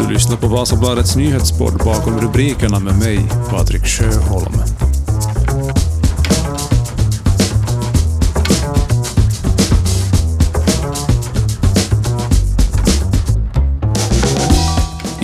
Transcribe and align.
Du 0.00 0.12
lyssnar 0.12 0.36
på 0.36 0.46
Vasabladets 0.46 1.16
nyhetspodd 1.16 1.84
bakom 1.84 2.20
rubrikerna 2.20 2.78
med 2.78 2.98
mig, 2.98 3.28
Patrik 3.50 3.86
Sjöholm. 3.86 4.52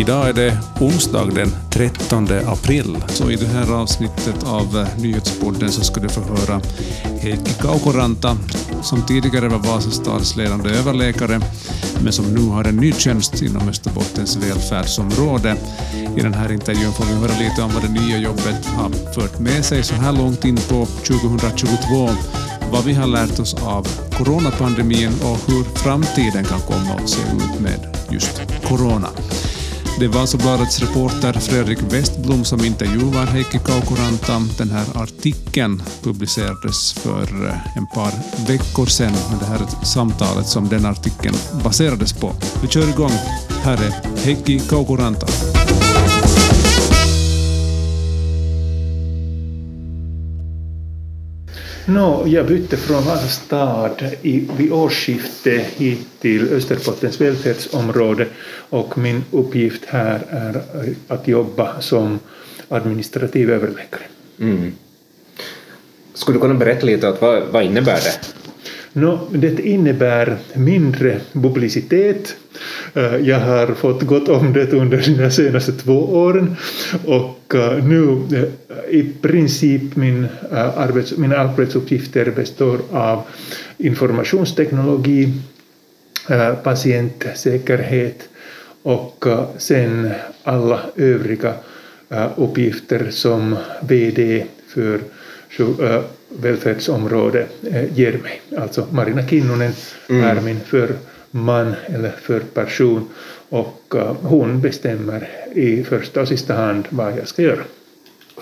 Idag 0.02 0.28
är 0.28 0.32
det 0.32 0.58
onsdag 0.80 1.24
den 1.34 1.52
13 1.70 2.28
april. 2.46 2.96
Så 3.08 3.30
i 3.30 3.36
det 3.36 3.46
här 3.46 3.74
avsnittet 3.74 4.44
av 4.44 4.78
eh, 4.78 5.02
Nyhetspodden 5.02 5.72
så 5.72 5.84
ska 5.84 6.00
du 6.00 6.08
få 6.08 6.20
höra 6.20 6.60
Heikki 7.20 7.52
Kaukoranta 7.60 8.36
som 8.82 9.02
tidigare 9.02 9.48
var 9.48 9.58
Vasastads 9.58 10.36
ledande 10.36 10.70
överläkare 10.70 11.40
men 12.02 12.12
som 12.12 12.34
nu 12.34 12.40
har 12.40 12.64
en 12.64 12.76
ny 12.76 12.92
tjänst 12.92 13.42
inom 13.42 13.68
Österbottens 13.68 14.36
välfärdsområde. 14.36 15.56
I 16.16 16.20
den 16.20 16.34
här 16.34 16.52
intervjun 16.52 16.92
får 16.92 17.04
vi 17.04 17.14
höra 17.14 17.38
lite 17.38 17.62
om 17.62 17.70
vad 17.74 17.82
det 17.82 18.00
nya 18.00 18.18
jobbet 18.18 18.66
har 18.66 19.12
fört 19.12 19.38
med 19.40 19.64
sig 19.64 19.82
så 19.82 19.94
här 19.94 20.12
långt 20.12 20.44
in 20.44 20.56
på 20.56 20.86
2022, 20.86 22.10
vad 22.72 22.84
vi 22.84 22.94
har 22.94 23.06
lärt 23.06 23.38
oss 23.38 23.54
av 23.54 23.88
coronapandemin 24.18 25.12
och 25.22 25.38
hur 25.52 25.64
framtiden 25.64 26.44
kan 26.44 26.60
komma 26.60 26.94
att 26.94 27.08
se 27.08 27.20
ut 27.20 27.60
med 27.60 27.96
just 28.10 28.42
corona. 28.68 29.08
Det 29.98 30.08
var 30.08 30.20
Vasabladets 30.20 30.80
reporter 30.80 31.32
Fredrik 31.32 31.78
Westblom 31.82 32.44
som 32.44 32.64
intervjuar 32.64 33.26
Heikki 33.26 33.58
Kaukoranta. 33.58 34.42
Den 34.58 34.70
här 34.70 35.02
artikeln 35.02 35.82
publicerades 36.02 36.92
för 36.92 37.46
eh, 37.48 37.76
en 37.76 37.86
par 37.86 38.12
veckor 38.46 38.86
sedan, 38.86 39.12
men 39.30 39.38
det 39.38 39.44
här 39.44 39.60
är 39.60 39.84
samtalet 39.84 40.46
som 40.46 40.68
den 40.68 40.86
artikeln 40.86 41.36
baserades 41.64 42.12
på. 42.12 42.32
Vi 42.62 42.68
kör 42.68 42.88
igång. 42.88 43.12
Här 43.62 43.76
är 43.76 44.24
Heikki 44.24 44.58
Kaukoranta. 44.58 45.26
No, 51.86 52.24
jag 52.26 52.46
bytte 52.46 52.76
från 52.76 53.04
Vasa 53.04 53.28
stad 53.28 54.04
i, 54.22 54.48
vid 54.56 54.72
årsskiftet 54.72 55.66
hit 55.66 56.06
till 56.20 56.52
Österbottens 56.52 57.20
välfärdsområde 57.20 58.26
och 58.68 58.98
min 58.98 59.24
uppgift 59.30 59.84
här 59.86 60.22
är 60.28 60.62
att 61.08 61.28
jobba 61.28 61.80
som 61.80 62.18
administrativ 62.68 63.50
överläkare. 63.50 64.02
Mm. 64.40 64.72
Skulle 66.14 66.36
du 66.36 66.40
kunna 66.40 66.54
berätta 66.54 66.86
lite 66.86 67.16
vad, 67.20 67.42
vad 67.42 67.64
innebär 67.64 67.94
det? 68.00 68.41
No, 68.94 69.28
det 69.30 69.60
innebär 69.60 70.36
mindre 70.54 71.20
publicitet. 71.32 72.36
Eh, 72.94 73.16
jag 73.16 73.40
har 73.40 73.66
fått 73.74 74.02
gott 74.02 74.28
om 74.28 74.52
det 74.52 74.72
under 74.72 75.18
de 75.18 75.30
senaste 75.30 75.72
två 75.72 75.98
åren 75.98 76.56
och 77.04 77.54
eh, 77.54 77.84
nu 77.84 78.22
eh, 78.32 78.98
i 78.98 79.12
princip 79.22 79.96
min 79.96 80.26
arbets, 80.50 81.16
mina 81.16 81.36
arbetsuppgifter 81.36 82.30
består 82.30 82.78
av 82.90 83.22
informationsteknologi, 83.78 85.32
patientsäkerhet 86.62 88.28
och 88.82 89.24
sen 89.58 90.10
alla 90.42 90.80
övriga 90.96 91.54
uppgifter 92.36 93.10
som 93.10 93.56
VD 93.80 94.44
för 94.68 95.00
välfärdsområde 96.40 97.46
ger 97.94 98.12
mig. 98.12 98.40
Alltså 98.58 98.86
Marina 98.90 99.26
Kinnunen 99.28 99.72
mm. 100.08 100.24
är 100.24 100.40
min 100.40 100.60
förman 100.60 101.74
eller 101.86 102.10
förperson 102.10 103.08
och 103.48 103.94
hon 104.22 104.60
bestämmer 104.60 105.28
i 105.54 105.84
första 105.84 106.20
och 106.20 106.28
sista 106.28 106.54
hand 106.54 106.84
vad 106.88 107.18
jag 107.18 107.28
ska 107.28 107.42
göra. 107.42 107.62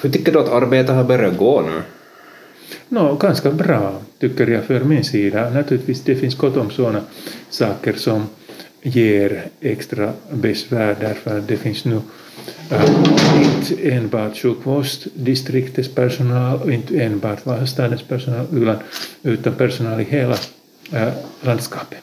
Hur 0.02 0.10
tycker 0.10 0.32
du 0.32 0.38
att 0.38 0.48
arbetet 0.48 0.94
har 0.94 1.04
börjat 1.04 1.36
gå 1.36 1.60
nu? 1.60 1.82
No, 2.88 3.16
ganska 3.16 3.50
bra, 3.50 4.02
tycker 4.18 4.46
jag 4.46 4.64
för 4.64 4.80
min 4.80 5.04
sida. 5.04 5.50
Naturligtvis, 5.50 6.00
det 6.00 6.16
finns 6.16 6.34
gott 6.34 6.56
om 6.56 6.70
sådana 6.70 7.00
saker 7.50 7.92
som 7.92 8.26
ger 8.82 9.46
extra 9.60 10.12
besvär 10.30 10.96
därför 11.00 11.38
att 11.38 11.48
det 11.48 11.56
finns 11.56 11.84
nu 11.84 12.00
inte 13.42 13.90
enbart 13.90 14.36
sjukvårdsdistriktets 14.36 15.94
personal 15.94 16.62
och 16.62 16.72
inte 16.72 17.00
enbart 17.00 17.46
Vasastadens 17.46 18.02
personal 18.02 18.76
utan 19.22 19.54
personal 19.54 20.00
i 20.00 20.04
hela 20.04 20.36
äh, 20.92 21.12
landskapet. 21.40 22.02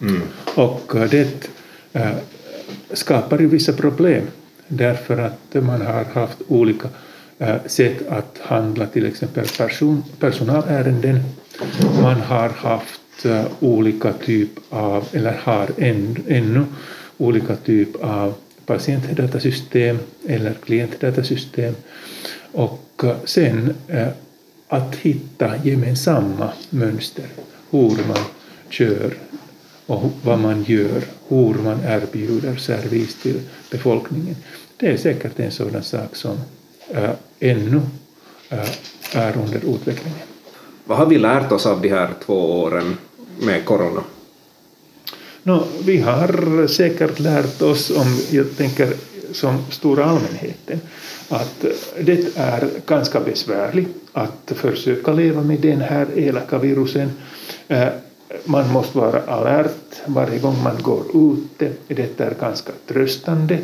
Mm. 0.00 0.22
Och 0.54 0.96
äh, 0.96 1.10
det 1.10 1.48
äh, 1.92 2.10
skapar 2.92 3.38
ju 3.38 3.46
vissa 3.46 3.72
problem 3.72 4.26
därför 4.68 5.18
att 5.18 5.64
man 5.64 5.82
har 5.82 6.04
haft 6.04 6.38
olika 6.48 6.88
sätt 7.66 8.08
att 8.08 8.38
handla 8.42 8.86
till 8.86 9.06
exempel 9.06 9.46
person, 9.58 10.04
personalärenden. 10.18 11.20
Man 12.02 12.20
har 12.20 12.48
haft 12.48 13.26
olika 13.60 14.12
typ 14.12 14.50
av, 14.70 15.08
eller 15.12 15.32
har 15.42 15.68
än, 15.78 16.16
ännu 16.28 16.64
olika 17.18 17.56
typ 17.56 17.96
av 18.04 18.34
patientdatasystem 18.66 19.98
eller 20.28 20.54
klientdatasystem 20.64 21.74
och 22.52 23.04
eh, 23.04 23.16
sen 23.24 23.74
eh, 23.88 24.08
att 24.68 24.94
hitta 24.94 25.56
gemensamma 25.64 26.52
mönster, 26.70 27.26
hur 27.70 28.08
man 28.08 28.24
kör 28.68 29.14
och 29.86 30.12
vad 30.22 30.38
man 30.38 30.64
gör, 30.64 31.02
hur 31.28 31.54
man 31.54 31.80
erbjuder 31.86 32.56
service 32.56 33.14
till 33.22 33.40
befolkningen. 33.70 34.36
Det 34.76 34.86
är 34.86 34.96
säkert 34.96 35.38
en 35.38 35.50
sådan 35.50 35.82
sak 35.82 36.16
som 36.16 36.38
äh, 36.88 37.10
ännu 37.40 37.80
äh, 38.48 38.68
är 39.12 39.36
under 39.36 39.74
utvecklingen. 39.74 40.26
Vad 40.84 40.98
har 40.98 41.06
vi 41.06 41.18
lärt 41.18 41.52
oss 41.52 41.66
av 41.66 41.80
de 41.80 41.88
här 41.88 42.10
två 42.26 42.62
åren 42.62 42.96
med 43.40 43.64
corona? 43.64 44.02
No, 45.44 45.64
vi 45.84 46.00
har 46.00 46.66
säkert 46.66 47.18
lärt 47.18 47.62
oss, 47.62 47.90
om 47.90 48.18
jag 48.30 48.56
tänker 48.56 48.92
som 49.32 49.64
stora 49.70 50.04
allmänheten, 50.04 50.80
att 51.28 51.64
det 52.00 52.36
är 52.36 52.68
ganska 52.86 53.20
besvärligt 53.20 53.96
att 54.12 54.52
försöka 54.56 55.12
leva 55.12 55.42
med 55.42 55.60
den 55.60 55.80
här 55.80 56.06
elaka 56.16 56.58
virusen. 56.58 57.10
Eh, 57.68 57.88
man 58.44 58.72
måste 58.72 58.98
vara 58.98 59.22
alert 59.22 60.00
varje 60.06 60.38
gång 60.38 60.62
man 60.62 60.82
går 60.82 61.04
ute. 61.14 61.72
Det 61.86 62.20
är 62.20 62.34
ganska 62.40 62.72
tröstande. 62.86 63.58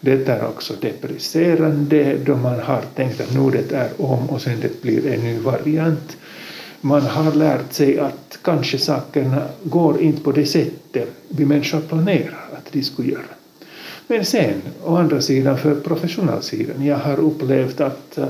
Det 0.00 0.28
är 0.28 0.46
också 0.46 0.74
depresserande 0.80 2.16
då 2.24 2.36
man 2.36 2.60
har 2.60 2.82
tänkt 2.94 3.20
att 3.20 3.34
nu 3.34 3.50
det 3.50 3.76
är 3.76 3.90
om 3.96 4.30
och 4.30 4.42
sen 4.42 4.60
det 4.60 4.82
blir 4.82 5.06
en 5.06 5.20
ny 5.20 5.38
variant 5.38 6.16
man 6.84 7.02
har 7.02 7.32
lärt 7.32 7.72
sig 7.72 7.98
att 7.98 8.38
kanske 8.42 8.78
sakerna 8.78 9.42
går 9.62 10.00
inte 10.00 10.22
på 10.22 10.32
det 10.32 10.46
sättet 10.46 11.08
vi 11.28 11.44
människor 11.44 11.80
planerar 11.80 12.48
att 12.52 12.72
de 12.72 12.82
skulle 12.82 13.12
göra. 13.12 13.34
Men 14.06 14.24
sen, 14.24 14.62
å 14.84 14.96
andra 14.96 15.20
sidan, 15.20 15.58
för 15.58 15.74
professionalsidan, 15.74 16.84
jag 16.84 16.96
har 16.96 17.20
upplevt 17.20 17.80
att 17.80 18.18
eh, 18.18 18.26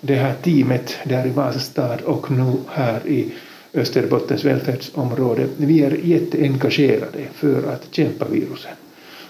det 0.00 0.14
här 0.14 0.34
teamet 0.42 0.96
där 1.04 1.26
i 1.26 1.30
Vasastad 1.30 1.98
och 2.04 2.30
nu 2.30 2.52
här 2.68 3.06
i 3.06 3.32
Österbottens 3.74 4.44
välfärdsområde, 4.44 5.46
vi 5.56 5.82
är 5.82 5.90
jätteengagerade 6.04 7.24
för 7.34 7.72
att 7.72 7.86
kämpa 7.90 8.28
virusen. 8.28 8.72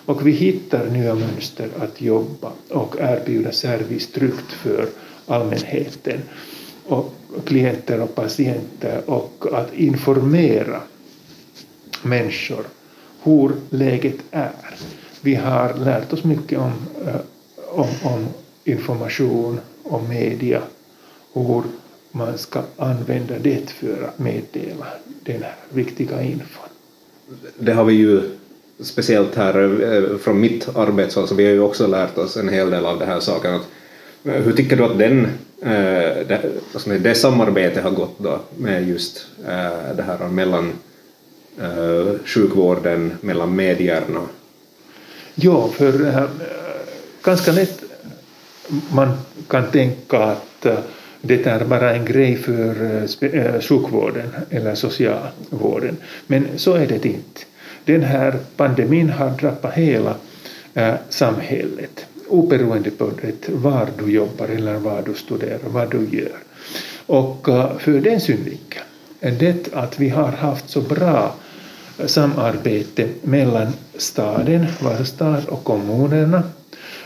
Och 0.06 0.26
vi 0.26 0.30
hittar 0.30 0.86
nya 0.86 1.14
mönster 1.14 1.68
att 1.78 2.00
jobba 2.00 2.52
och 2.70 2.96
erbjuda 3.00 3.52
service 3.52 4.06
tryggt 4.06 4.52
för 4.52 4.86
allmänheten 5.26 6.22
och 6.86 7.14
klienter 7.46 8.00
och 8.00 8.14
patienter 8.14 9.02
och 9.06 9.46
att 9.52 9.74
informera 9.74 10.80
människor 12.02 12.64
hur 13.22 13.52
läget 13.70 14.16
är. 14.30 14.74
Vi 15.20 15.34
har 15.34 15.74
lärt 15.74 16.12
oss 16.12 16.24
mycket 16.24 16.58
om, 16.58 16.72
eh, 17.06 17.20
om, 17.68 17.88
om 18.02 18.26
information, 18.64 19.60
om 19.82 20.08
media, 20.08 20.62
hur 21.32 21.62
man 22.10 22.38
ska 22.38 22.62
använda 22.76 23.38
det 23.38 23.70
för 23.70 24.02
att 24.08 24.18
meddela 24.18 24.86
den 25.24 25.42
här 25.42 25.54
viktiga 25.72 26.22
infon. 26.22 26.68
Det 27.58 27.72
har 27.72 27.84
vi 27.84 27.94
ju 27.94 28.22
speciellt 28.80 29.34
här 29.34 29.82
eh, 29.94 30.18
från 30.18 30.40
mitt 30.40 30.76
arbete, 30.76 31.26
så 31.26 31.34
vi 31.34 31.44
har 31.44 31.52
ju 31.52 31.60
också 31.60 31.86
lärt 31.86 32.18
oss 32.18 32.36
en 32.36 32.48
hel 32.48 32.70
del 32.70 32.86
av 32.86 32.98
det 32.98 33.06
här 33.06 33.20
saken. 33.20 33.54
Att, 33.54 33.68
hur 34.26 34.52
tycker 34.52 34.76
du 34.76 34.84
att 34.84 34.98
den 34.98 35.24
eh, 35.62 36.26
det, 36.28 36.40
alltså 36.72 36.90
det 36.90 37.14
samarbetet 37.14 37.82
har 37.82 37.90
gått 37.90 38.18
då 38.18 38.40
med 38.58 38.88
just 38.88 39.26
eh, 39.48 39.96
det 39.96 40.02
här 40.02 40.28
mellan 40.28 40.72
eh, 41.60 42.18
sjukvården, 42.24 43.12
mellan 43.20 43.56
medierna? 43.56 44.20
Ja, 45.34 45.68
för 45.68 46.28
ganska 47.22 47.52
lätt 47.52 47.82
man 48.92 49.08
kan 49.48 49.70
tänka 49.70 50.18
att 50.18 50.66
det 51.20 51.46
är 51.46 51.64
bara 51.64 51.94
en 51.94 52.04
grej 52.04 52.36
för 52.36 53.60
sjukvården 53.60 54.30
eller 54.50 54.74
socialvården. 54.74 55.96
Men 56.26 56.46
så 56.56 56.74
är 56.74 56.86
det 56.86 57.06
inte. 57.06 57.40
Den 57.84 58.02
här 58.02 58.38
pandemin 58.56 59.10
har 59.10 59.30
drabbat 59.30 59.74
hela 59.74 60.14
samhället 61.08 62.06
oberoende 62.28 62.90
på 62.90 63.10
det, 63.22 63.48
var 63.48 63.88
du 63.98 64.12
jobbar 64.12 64.48
eller 64.48 64.74
vad 64.74 65.04
du 65.04 65.14
studerar, 65.14 65.68
vad 65.68 65.90
du 65.90 66.18
gör. 66.18 66.38
Och 67.06 67.48
eh, 67.48 67.78
för 67.78 68.00
den 68.00 68.20
synvinkeln, 68.20 68.84
det 69.20 69.74
att 69.74 70.00
vi 70.00 70.08
har 70.08 70.32
haft 70.32 70.70
så 70.70 70.80
bra 70.80 71.34
samarbete 72.06 73.08
mellan 73.22 73.72
staden, 73.96 74.66
Vasa 74.80 75.42
och 75.48 75.64
kommunerna 75.64 76.42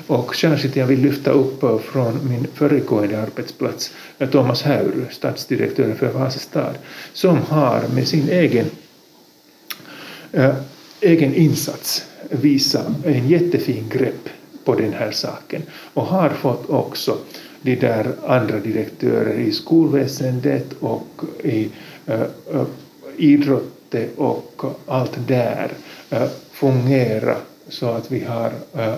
och 0.06 0.37
särskilt 0.37 0.76
jag 0.76 0.87
vill 0.87 1.00
lyfta 1.00 1.31
upp 1.31 1.62
eh, 1.62 1.78
från 1.78 2.28
min 2.28 2.46
föregående 2.55 3.22
arbetsplats 3.22 3.93
eh, 4.19 4.31
Thomas 4.31 4.62
Häyry, 4.62 5.05
stadsdirektör 5.11 5.94
för 5.94 6.08
Vasa 6.08 6.38
stad, 6.38 6.75
som 7.12 7.38
har 7.38 7.82
med 7.94 8.08
sin 8.08 8.28
egen, 8.28 8.67
äh, 10.32 10.55
egen 11.00 11.34
insats 11.34 12.05
visat 12.31 12.87
en 13.05 13.28
jättefin 13.28 13.84
grepp 13.88 14.28
på 14.70 14.76
den 14.76 14.93
här 14.93 15.11
saken 15.11 15.62
och 15.94 16.02
har 16.02 16.28
fått 16.28 16.70
också 16.70 17.19
de 17.62 17.76
där 17.76 18.12
andra 18.26 18.58
direktörer 18.58 19.34
i 19.34 19.52
skolväsendet 19.52 20.67
och 20.81 21.22
i 21.44 21.69
äh, 22.06 22.20
äh, 23.90 24.06
och 24.17 24.62
allt 24.87 25.28
där 25.28 25.70
äh, 26.11 26.28
fungera 26.52 27.37
så 27.69 27.87
att 27.87 28.12
vi 28.12 28.25
har 28.25 28.52
äh, 28.75 28.94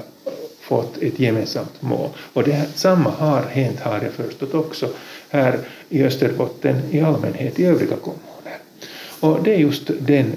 fått 0.61 0.99
ett 0.99 1.21
gemensamt 1.21 1.83
mål. 1.83 2.09
Och 2.33 2.45
det 2.45 2.53
här, 2.53 2.67
samma 2.75 3.11
har 3.11 3.43
hänt, 3.43 3.81
har 3.81 4.01
jag 4.03 4.13
förstått 4.13 4.55
också, 4.55 4.89
här 5.31 5.59
i 5.89 6.03
Österbotten 6.05 6.77
i 6.91 7.01
allmänhet, 7.01 7.59
i 7.59 7.65
övriga 7.65 7.97
kommuner. 7.97 8.59
Och 9.21 9.43
det 9.43 9.55
är 9.55 9.59
just 9.59 9.91
den, 10.01 10.33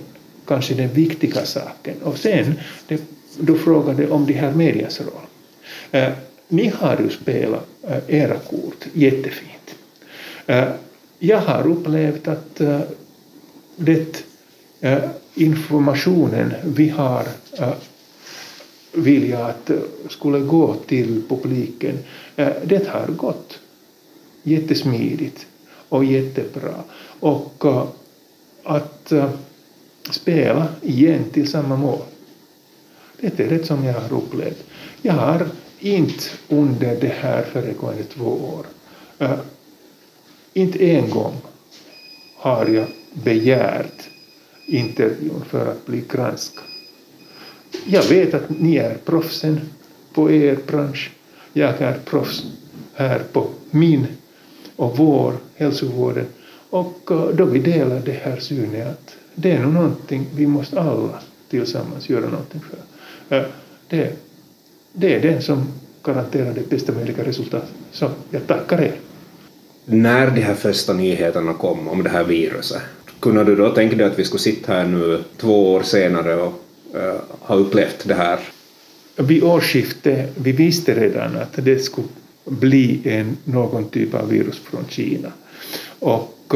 kanske 0.47 0.73
den 0.73 0.89
viktiga 0.89 1.45
saken. 1.45 1.95
Och 2.03 2.17
sen, 2.17 2.53
det, 2.87 3.01
du 3.39 3.57
frågade 3.57 4.09
om 4.09 4.25
de 4.25 4.33
här 4.33 4.51
medias 4.51 5.01
roll. 5.01 5.24
Eh, 5.91 6.11
Ni 6.47 6.67
har 6.67 6.97
ju 7.01 7.09
spelat 7.09 7.67
eh, 7.87 7.97
era 8.07 8.39
kort 8.39 8.85
jättefint. 8.93 9.75
Eh, 10.45 10.67
jag 11.19 11.39
har 11.39 11.67
upplevt 11.67 12.27
att 12.27 12.61
det 13.75 14.23
informationen 15.35 16.53
vi 16.63 16.89
har 16.89 17.23
vilja 18.91 19.45
att 19.45 19.71
skulle 20.09 20.39
gå 20.39 20.73
till 20.73 21.21
publiken, 21.29 21.97
det 22.63 22.87
har 22.87 23.07
gått 23.07 23.59
jättesmidigt 24.43 25.47
och 25.89 26.05
jättebra. 26.05 26.83
Och 27.19 27.63
att 28.63 29.13
spela 30.11 30.67
igen 30.81 31.23
till 31.33 31.47
samma 31.47 31.75
mål, 31.75 32.01
det 33.19 33.39
är 33.39 33.49
det 33.49 33.65
som 33.65 33.85
jag 33.85 33.93
har 33.93 34.17
upplevt. 34.17 34.63
Jag 35.01 35.13
har 35.13 35.47
inte 35.85 36.23
under 36.49 36.95
de 37.01 37.07
här 37.07 37.43
föregående 37.43 38.03
två 38.03 38.25
år, 38.25 38.65
eh, 39.19 39.39
inte 40.53 40.85
en 40.85 41.09
gång 41.09 41.33
har 42.35 42.65
jag 42.65 42.87
begärt 43.13 44.09
intervjun 44.65 45.43
för 45.49 45.71
att 45.71 45.85
bli 45.85 46.03
granskad. 46.09 46.63
Jag 47.85 48.03
vet 48.03 48.33
att 48.33 48.49
ni 48.49 48.75
är 48.75 48.97
proffsen 49.05 49.61
på 50.13 50.31
er 50.31 50.57
bransch. 50.67 51.11
Jag 51.53 51.81
är 51.81 51.99
proffs 52.05 52.43
här 52.93 53.19
på 53.31 53.47
min 53.71 54.07
och 54.75 54.97
vår 54.97 55.33
hälsovården. 55.55 56.25
Och 56.69 57.11
eh, 57.11 57.27
då 57.27 57.45
vi 57.45 57.59
delar 57.59 57.99
det 57.99 58.19
här 58.23 58.39
synen 58.39 58.87
att 58.87 59.15
det 59.35 59.51
är 59.51 59.59
nog 59.59 59.73
någonting 59.73 60.27
vi 60.35 60.47
måste 60.47 60.81
alla 60.81 61.19
tillsammans 61.49 62.09
göra 62.09 62.29
någonting 62.29 62.61
för. 62.61 63.37
Eh, 63.37 63.45
det, 63.87 64.24
det 64.95 65.15
är 65.15 65.21
den 65.21 65.41
som 65.41 65.67
garanterar 66.03 66.53
det 66.53 66.69
bästa 66.69 66.91
möjliga 66.91 67.23
resultatet. 67.23 67.69
Så 67.91 68.09
jag 68.29 68.47
tackar 68.47 68.81
er. 68.81 68.95
När 69.85 70.31
de 70.31 70.41
här 70.41 70.55
första 70.55 70.93
nyheterna 70.93 71.53
kom 71.53 71.87
om 71.87 72.03
det 72.03 72.09
här 72.09 72.23
viruset, 72.23 72.81
kunde 73.19 73.43
du 73.43 73.55
då 73.55 73.69
tänka 73.69 73.95
dig 73.95 74.05
att 74.05 74.19
vi 74.19 74.25
skulle 74.25 74.39
sitta 74.39 74.73
här 74.73 74.85
nu 74.85 75.23
två 75.37 75.73
år 75.73 75.83
senare 75.83 76.35
och 76.35 76.53
uh, 76.95 77.13
ha 77.39 77.55
upplevt 77.55 78.07
det 78.07 78.13
här? 78.13 78.39
Vid 79.15 79.43
årsskiftet, 79.43 80.29
vi 80.35 80.51
visste 80.51 80.93
redan 80.93 81.37
att 81.37 81.53
det 81.55 81.79
skulle 81.79 82.07
bli 82.45 83.01
en, 83.03 83.37
någon 83.43 83.89
typ 83.89 84.13
av 84.13 84.29
virus 84.29 84.59
från 84.59 84.85
Kina. 84.89 85.31
Och, 85.99 86.55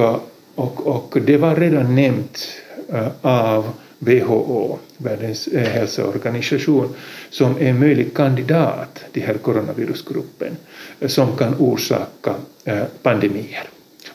och, 0.56 0.88
och 0.88 1.18
det 1.25 1.38
var 1.38 1.56
redan 1.56 1.95
nämnt 1.95 2.47
uh, 2.94 3.07
av 3.21 3.65
WHO, 4.00 4.80
Världens 4.98 5.48
eh, 5.48 5.68
hälsoorganisation, 5.68 6.96
som 7.30 7.57
en 7.57 7.80
möjlig 7.80 8.13
kandidat 8.13 9.04
till 9.12 9.24
här 9.24 9.34
coronavirusgruppen 9.34 10.57
eh, 11.00 11.07
som 11.07 11.38
kan 11.38 11.56
orsaka 11.60 12.36
eh, 12.63 12.84
pandemier. 13.01 13.63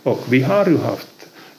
Och 0.02 0.20
vi 0.28 0.42
har 0.42 0.66
ju 0.66 0.76
haft 0.76 1.08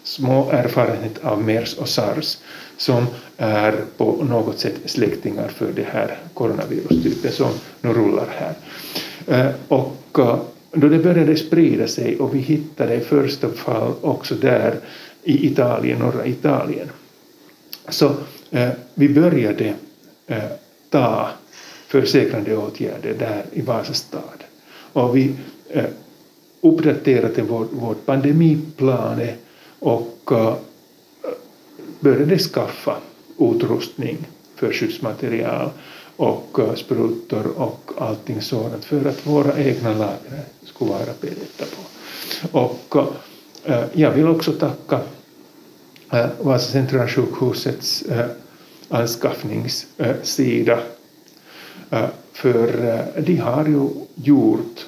små 0.04 0.52
erfarenhet 0.52 1.18
av 1.24 1.44
MERS 1.44 1.74
och 1.74 1.90
SARS 1.90 2.38
som 2.78 3.06
är 3.38 3.76
på 3.98 4.24
något 4.24 4.60
sätt 4.60 4.76
släktingar 4.86 5.48
för 5.48 5.72
det 5.76 5.88
här 5.92 6.18
coronavirustypen 6.34 7.32
som 7.32 7.52
nu 7.82 7.94
rullar 7.94 8.28
här. 8.30 9.54
Och 9.68 10.20
då 10.72 10.90
det 10.90 11.00
började 11.00 11.36
sprida 11.36 11.88
sig 11.88 12.20
och 12.20 12.36
vi 12.36 12.40
hittade 12.40 12.96
i 12.96 13.00
första 13.00 13.50
fall 13.50 13.94
också 14.02 14.36
där 14.36 14.76
i 15.24 15.48
Italien, 15.48 16.00
norra 16.00 16.26
Italien, 16.26 16.90
så 17.90 18.12
eh, 18.52 18.70
vi 18.94 19.10
började 19.10 19.74
eh, 20.28 20.44
ta 20.90 21.30
försäkrande 21.88 22.58
åtgärder 22.58 23.14
där 23.20 23.46
i 23.54 23.62
Vasa 23.62 23.94
stad. 23.94 24.44
Och 24.94 25.18
vi 25.18 25.36
eh, 25.70 25.86
uppdaterade 26.62 27.42
vår, 27.42 27.68
vår 27.72 27.94
pandemiplan 27.94 29.22
och 29.80 30.32
eh, 30.32 30.56
började 32.00 32.38
skaffa 32.38 32.98
utrustning 33.40 34.18
för 34.56 34.74
skyddsmaterial 34.74 35.70
och 36.16 36.60
sprutor 36.76 37.48
och 37.56 37.92
allting 37.98 38.42
sådant 38.42 38.86
för 38.86 39.06
att 39.06 39.28
våra 39.28 39.60
egna 39.60 39.90
lager 39.90 40.44
skulle 40.64 40.92
vara 40.92 41.14
beredda 41.22 41.66
på. 41.76 42.60
Och 42.60 42.96
jag 43.94 44.12
vill 44.12 44.28
också 44.28 44.52
tacka 44.52 45.02
Eh, 46.12 46.30
Vasa 46.40 46.72
centralsjukhusets 46.72 48.02
eh, 48.02 48.26
anskaffningssida 48.90 50.80
eh, 51.90 52.08
för 52.34 53.04
de 53.22 53.38
har 53.38 53.66
ju 53.66 53.90
gjort 54.16 54.86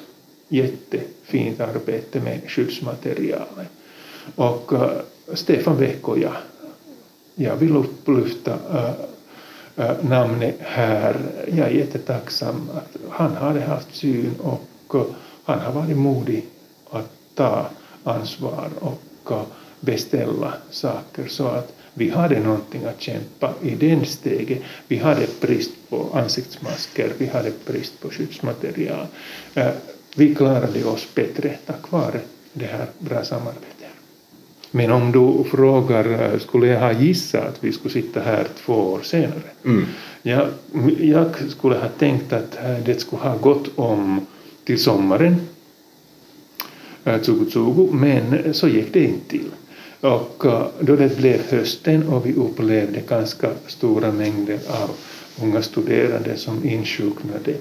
jättefint 0.47 1.59
arbete 1.59 2.19
med 2.19 2.41
skyddsmaterialet. 2.47 3.67
Och 4.35 4.71
Stefan 5.33 5.77
Vecko, 5.77 6.17
jag 7.35 7.55
vill 7.55 7.75
upplyfta 7.75 8.57
namnet 10.01 10.55
här. 10.59 11.15
Jag 11.47 11.67
är 11.67 11.71
jättetacksam 11.71 12.69
att 12.73 12.97
han 13.09 13.35
hade 13.35 13.61
haft 13.61 13.95
syn 13.95 14.35
och 14.39 14.95
han 15.43 15.59
har 15.59 15.71
varit 15.71 15.97
modig 15.97 16.45
att 16.89 17.11
ta 17.35 17.65
ansvar 18.03 18.69
och 18.79 19.31
beställa 19.79 20.53
saker 20.69 21.27
så 21.27 21.47
att 21.47 21.73
vi 21.93 22.09
hade 22.09 22.39
någonting 22.39 22.85
att 22.85 23.01
kämpa 23.01 23.53
i 23.61 23.75
den 23.75 24.05
steget. 24.05 24.59
Vi 24.87 24.97
hade 24.97 25.27
brist 25.41 25.71
på 25.89 26.09
ansiktsmasker, 26.13 27.11
vi 27.17 27.25
hade 27.25 27.51
brist 27.65 28.01
på 28.01 28.09
skyddsmaterial. 28.09 29.07
Vi 30.15 30.35
klarade 30.35 30.83
oss 30.83 31.07
bättre 31.15 31.57
tack 31.65 31.91
vare 31.91 32.19
det 32.53 32.65
här 32.65 32.85
bra 32.99 33.23
samarbetet. 33.23 33.77
Men 34.71 34.91
om 34.91 35.11
du 35.11 35.43
frågar, 35.49 36.33
eh, 36.33 36.39
skulle 36.39 36.67
jag 36.67 36.79
ha 36.79 36.91
gissat 36.91 37.47
att 37.47 37.63
vi 37.63 37.71
skulle 37.71 37.93
sitta 37.93 38.21
här 38.21 38.47
två 38.65 38.73
år 38.73 39.01
senare? 39.03 39.49
Mm. 39.65 39.85
Jag, 40.21 40.47
jag 40.99 41.27
skulle 41.49 41.75
ha 41.75 41.87
tänkt 41.87 42.33
att 42.33 42.57
eh, 42.57 42.79
det 42.85 42.99
skulle 42.99 43.21
ha 43.21 43.37
gått 43.37 43.67
om 43.75 44.25
till 44.63 44.79
sommaren 44.79 45.41
2020, 47.03 47.87
eh, 47.89 47.95
men 47.95 48.53
så 48.53 48.67
gick 48.67 48.93
det 48.93 49.03
inte 49.03 49.29
till. 49.29 49.51
Och 50.01 50.45
eh, 50.45 50.67
då 50.79 50.95
det 50.95 51.17
blev 51.17 51.51
hösten 51.51 52.07
och 52.07 52.25
vi 52.25 52.33
upplevde 52.33 53.01
ganska 53.01 53.49
stora 53.67 54.11
mängder 54.11 54.59
av 54.67 54.91
unga 55.41 55.61
studerande 55.61 56.37
som 56.37 56.65
insjuknade, 56.65 57.53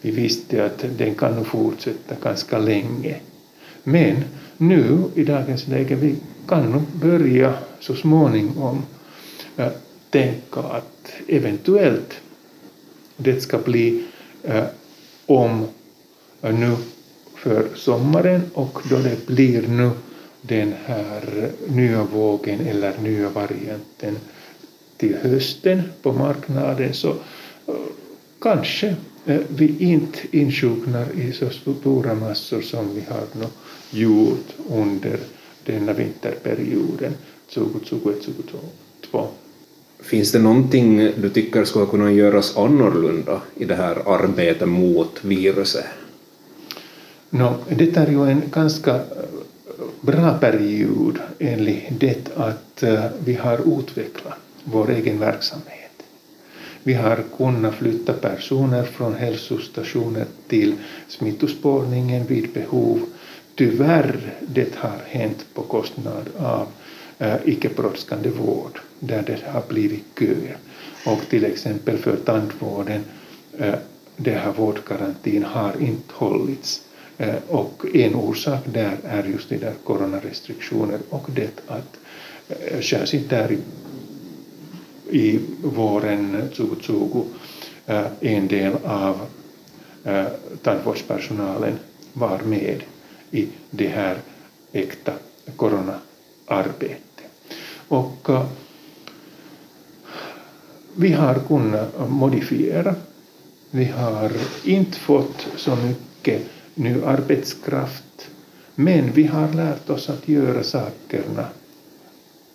vi 0.00 0.10
visste 0.10 0.64
att 0.64 0.84
den 0.98 1.14
kan 1.14 1.44
fortsätta 1.44 2.14
ganska 2.22 2.58
länge. 2.58 3.16
Men 3.84 4.24
nu 4.56 5.04
i 5.14 5.24
dagens 5.24 5.68
läge 5.68 5.94
vi 5.94 6.14
kan 6.48 6.70
nog 6.70 6.82
börja 6.82 7.54
så 7.80 7.94
småningom 7.94 8.82
äh, 9.56 9.68
tänka 10.10 10.60
att 10.60 11.12
eventuellt 11.28 12.20
det 13.16 13.40
ska 13.40 13.58
bli 13.58 14.04
äh, 14.42 14.64
om 15.26 15.66
äh, 16.42 16.54
nu 16.54 16.76
för 17.36 17.66
sommaren 17.74 18.42
och 18.54 18.78
då 18.90 18.98
det 18.98 19.26
blir 19.26 19.68
nu 19.68 19.90
den 20.42 20.74
här 20.86 21.50
nya 21.68 22.04
vågen 22.04 22.60
eller 22.60 22.98
nya 22.98 23.28
varianten 23.28 24.16
till 24.96 25.16
hösten 25.22 25.82
på 26.02 26.12
marknaden 26.12 26.94
så 26.94 27.14
kanske 28.40 28.96
vi 29.48 29.76
inte 29.78 30.18
insjuknar 30.30 31.06
i 31.20 31.32
så 31.32 31.50
stora 31.50 32.14
massor 32.14 32.60
som 32.60 32.94
vi 32.94 33.00
har 33.08 33.24
nu 33.32 33.46
gjort 33.90 34.48
under 34.70 35.18
denna 35.64 35.92
vinterperioden 35.92 37.14
2021-2022. 37.50 39.26
Finns 40.00 40.32
det 40.32 40.38
någonting 40.38 41.12
du 41.16 41.30
tycker 41.30 41.64
skulle 41.64 41.86
kunna 41.86 42.12
göras 42.12 42.56
annorlunda 42.56 43.40
i 43.56 43.64
det 43.64 43.74
här 43.74 44.14
arbetet 44.14 44.68
mot 44.68 45.24
viruset? 45.24 45.84
No, 47.30 47.54
det 47.68 47.96
är 47.96 48.06
ju 48.10 48.30
en 48.30 48.42
ganska 48.50 49.00
bra 50.02 50.38
period 50.38 51.18
enligt 51.38 52.00
det 52.00 52.36
att 52.36 52.82
eh, 52.82 53.04
vi 53.24 53.34
har 53.34 53.78
utvecklat 53.78 54.38
vår 54.64 54.90
egen 54.90 55.18
verksamhet. 55.18 56.02
Vi 56.82 56.94
har 56.94 57.24
kunnat 57.36 57.74
flytta 57.74 58.12
personer 58.12 58.84
från 58.84 59.14
hälsostationer 59.14 60.26
till 60.48 60.74
smittospårningen 61.08 62.26
vid 62.26 62.52
behov. 62.52 63.00
Tyvärr, 63.54 64.34
det 64.40 64.74
har 64.74 64.98
hänt 65.06 65.46
på 65.54 65.62
kostnad 65.62 66.28
av 66.38 66.66
eh, 67.18 67.36
icke-brådskande 67.44 68.30
vård 68.30 68.80
där 68.98 69.22
det 69.26 69.38
har 69.52 69.62
blivit 69.68 70.04
köer. 70.18 70.56
Och 71.06 71.20
till 71.30 71.44
exempel 71.44 71.98
för 71.98 72.16
tandvården, 72.16 73.04
den 73.56 73.76
det 74.16 74.34
här 74.34 74.52
vårdgarantin 74.52 75.44
har 75.44 75.72
inte 75.80 76.14
hållits. 76.14 76.82
Eh, 77.18 77.34
och 77.48 77.84
en 77.94 78.14
orsak 78.14 78.60
där 78.64 78.96
är 79.04 79.24
just 79.24 79.48
det 79.48 79.56
där 79.56 79.74
coronarestriktioner 79.84 80.98
och 81.08 81.28
det 81.34 81.60
att 81.66 81.96
eh, 82.48 82.80
särskilt 82.80 83.30
där 83.30 83.52
i 83.52 83.58
i 85.10 85.40
våren 85.62 86.34
eh, 86.34 86.48
2020 86.48 87.24
en 88.20 88.48
del 88.48 88.72
av 88.84 89.20
tandvårdspersonalen 90.62 91.78
var 92.12 92.38
med 92.38 92.82
i 93.30 93.48
det 93.70 93.88
här 93.88 94.18
äkta 94.72 95.12
coronaarbetet. 95.56 97.20
Och 97.88 98.28
vi 100.94 101.12
har 101.12 101.34
kunnat 101.34 102.10
modifiera. 102.10 102.94
Vi 103.70 103.84
har 103.84 104.32
inte 104.64 104.98
fått 104.98 105.46
så 105.56 105.76
mycket 105.76 106.42
ny 106.74 107.02
arbetskraft, 107.04 108.28
men 108.74 109.12
vi 109.12 109.26
har 109.26 109.52
lärt 109.52 109.90
oss 109.90 110.10
att 110.10 110.28
göra 110.28 110.62
sakerna 110.62 111.46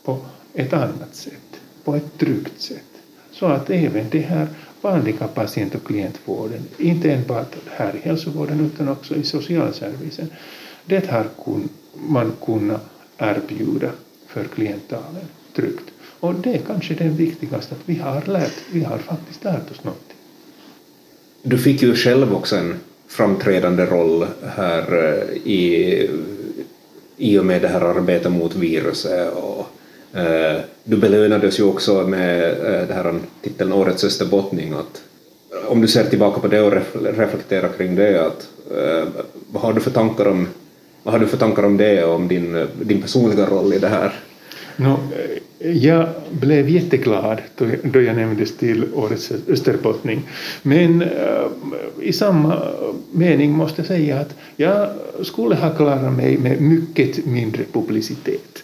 på 0.03 0.17
ett 0.53 0.73
annat 0.73 1.15
sätt 1.15 1.47
på 1.87 1.95
ett 1.95 2.17
tryggt 2.17 2.61
sätt. 2.61 2.83
Så 3.31 3.45
att 3.45 3.69
även 3.69 4.05
det 4.11 4.19
här 4.19 4.47
vanliga 4.81 5.27
patient 5.27 5.75
och 5.75 5.83
klientvården, 5.83 6.63
inte 6.77 7.11
enbart 7.11 7.55
här 7.69 7.95
i 7.95 7.99
hälsovården 7.99 8.65
utan 8.65 8.89
också 8.89 9.15
i 9.15 9.23
socialservicen, 9.23 10.29
det 10.85 11.09
har 11.09 11.25
man 11.93 12.31
kunnat 12.45 12.89
erbjuda 13.17 13.91
för 14.27 14.43
klientalen 14.43 15.25
tryggt. 15.55 15.85
Och 16.19 16.35
det 16.35 16.55
är 16.55 16.61
kanske 16.61 16.93
det 16.93 17.09
viktigaste, 17.09 17.75
att 17.75 17.81
vi 17.85 17.95
har 17.95 18.21
lärt, 18.25 18.55
vi 18.71 18.83
har 18.83 18.97
faktiskt 18.97 19.43
lärt 19.43 19.71
oss 19.71 19.83
någonting. 19.83 20.17
Du 21.43 21.57
fick 21.57 21.81
ju 21.81 21.95
själv 21.95 22.33
också 22.33 22.55
en 22.55 22.79
framträdande 23.07 23.85
roll 23.85 24.27
här 24.55 25.03
eh, 25.03 25.37
i, 25.51 26.09
i 27.17 27.37
och 27.39 27.45
med 27.45 27.61
det 27.61 27.67
här 27.67 27.81
arbetet 27.81 28.31
mot 28.31 28.55
viruset 28.55 29.33
och 29.33 29.67
Eh, 30.13 30.61
du 30.83 30.97
belönades 30.97 31.59
ju 31.59 31.63
också 31.63 32.07
med 32.07 32.43
eh, 32.43 32.87
det 32.87 32.93
här 32.93 33.19
titeln 33.41 33.73
Årets 33.73 34.03
österbottning. 34.03 34.73
Att, 34.73 35.01
om 35.67 35.81
du 35.81 35.87
ser 35.87 36.03
tillbaka 36.03 36.39
på 36.39 36.47
det 36.47 36.61
och 36.61 36.73
reflekterar 37.03 37.69
kring 37.77 37.95
det, 37.95 38.25
att, 38.25 38.47
eh, 38.71 39.07
vad, 39.51 39.63
har 39.63 39.73
du 39.73 39.81
för 39.81 39.91
tankar 39.91 40.27
om, 40.27 40.47
vad 41.03 41.13
har 41.13 41.19
du 41.19 41.27
för 41.27 41.37
tankar 41.37 41.63
om 41.63 41.77
det 41.77 42.03
och 42.03 42.15
om 42.15 42.27
din, 42.27 42.55
eh, 42.55 42.67
din 42.81 43.01
personliga 43.01 43.45
roll 43.45 43.73
i 43.73 43.79
det 43.79 43.87
här? 43.87 44.13
No, 44.79 44.99
jag 45.59 46.07
blev 46.31 46.69
jätteglad 46.69 47.41
då 47.83 48.01
jag 48.01 48.15
nämndes 48.15 48.57
till 48.57 48.85
Årets 48.93 49.31
österbottning. 49.47 50.21
Men 50.61 51.01
eh, 51.01 51.47
i 52.01 52.13
samma 52.13 52.61
mening 53.11 53.51
måste 53.51 53.81
jag 53.81 53.87
säga 53.87 54.19
att 54.19 54.35
jag 54.55 54.89
skulle 55.21 55.55
ha 55.55 55.69
klarat 55.69 56.13
mig 56.13 56.37
med 56.37 56.61
mycket 56.61 57.25
mindre 57.25 57.63
publicitet. 57.71 58.63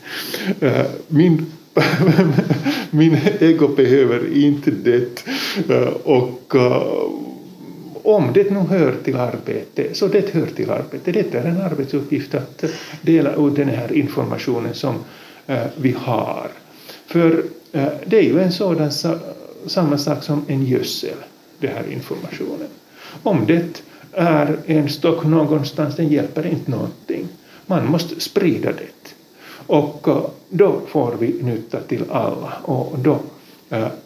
Eh, 0.60 0.86
min 1.08 1.46
min 2.89 3.17
ego 3.39 3.67
behöver 3.67 4.38
inte 4.38 4.72
det. 4.72 5.25
Eh, 5.70 5.93
och 6.03 6.55
om 8.03 8.34
det 8.34 8.51
nu 8.51 8.60
hör 8.60 8.96
till 9.03 9.15
arbete, 9.15 9.88
så 9.93 10.08
det 10.08 10.34
hör 10.34 10.46
till 10.46 10.70
arbete. 10.70 11.12
Det 11.12 11.36
är 11.36 11.46
en 11.46 11.62
arbetsuppgift 11.62 12.36
att 12.36 12.63
dela 13.01 13.36
ut 13.36 13.55
den 13.55 13.70
här 13.70 13.93
informationen 13.93 14.74
som 14.74 14.96
Eh, 15.47 15.65
vi 15.77 15.91
har. 15.91 16.47
För 17.05 17.43
eh, 17.71 17.88
det 18.05 18.17
är 18.17 18.21
ju 18.21 18.39
en 18.39 18.51
sådan 18.51 18.91
samma 19.65 19.97
sak 19.97 20.23
som 20.23 20.45
en 20.47 20.65
gödsel, 20.65 21.17
den 21.59 21.71
här 21.71 21.91
informationen. 21.91 22.67
Om 23.23 23.45
det 23.45 23.81
är 24.12 24.57
en 24.65 24.89
stock 24.89 25.25
någonstans, 25.25 25.95
den 25.95 26.07
hjälper 26.07 26.47
inte 26.47 26.71
någonting. 26.71 27.27
Man 27.65 27.88
måste 27.88 28.19
sprida 28.19 28.71
det. 28.71 29.15
Och 29.67 30.07
eh, 30.07 30.25
då 30.50 30.81
får 30.88 31.15
vi 31.19 31.43
nytta 31.43 31.79
till 31.79 32.03
alla 32.12 32.53
och 32.62 33.00
då 33.00 33.19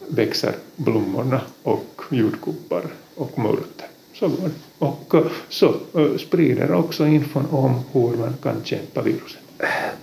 växer 0.07 0.53
blommorna 0.75 1.41
och 1.63 2.01
jordgubbar 2.11 2.83
och 3.15 3.39
mörter. 3.39 3.87
Så 4.13 4.27
går 4.27 4.37
det. 4.47 4.85
Och 4.85 5.13
så 5.49 5.75
sprider 6.17 6.73
också 6.73 7.07
infon 7.07 7.45
om 7.51 7.79
hur 7.91 8.17
man 8.17 8.33
kan 8.43 8.63
kämpa 8.63 9.01
viruset. 9.01 9.46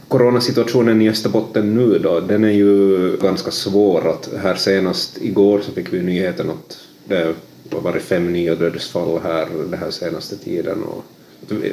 Coronasituationen 0.08 1.02
i 1.02 1.08
Österbotten 1.08 1.75
nu 1.75 1.99
då, 1.99 2.20
den 2.20 2.44
är 2.44 2.50
ju 2.50 3.16
ganska 3.16 3.50
svår. 3.50 4.11
Att 4.11 4.30
här 4.42 4.54
senast 4.54 5.18
igår 5.23 5.61
så 5.61 5.73
fick 5.73 5.92
vi 5.92 6.02
nyheten 6.02 6.50
att 6.50 6.78
det 7.04 7.34
har 7.70 7.80
varit 7.80 8.02
fem 8.02 8.32
nya 8.32 8.54
dödsfall 8.54 9.20
här 9.23 9.46
den 9.70 9.78
här 9.78 9.90
senaste 9.90 10.37
tiden 10.37 10.82
och 10.82 11.04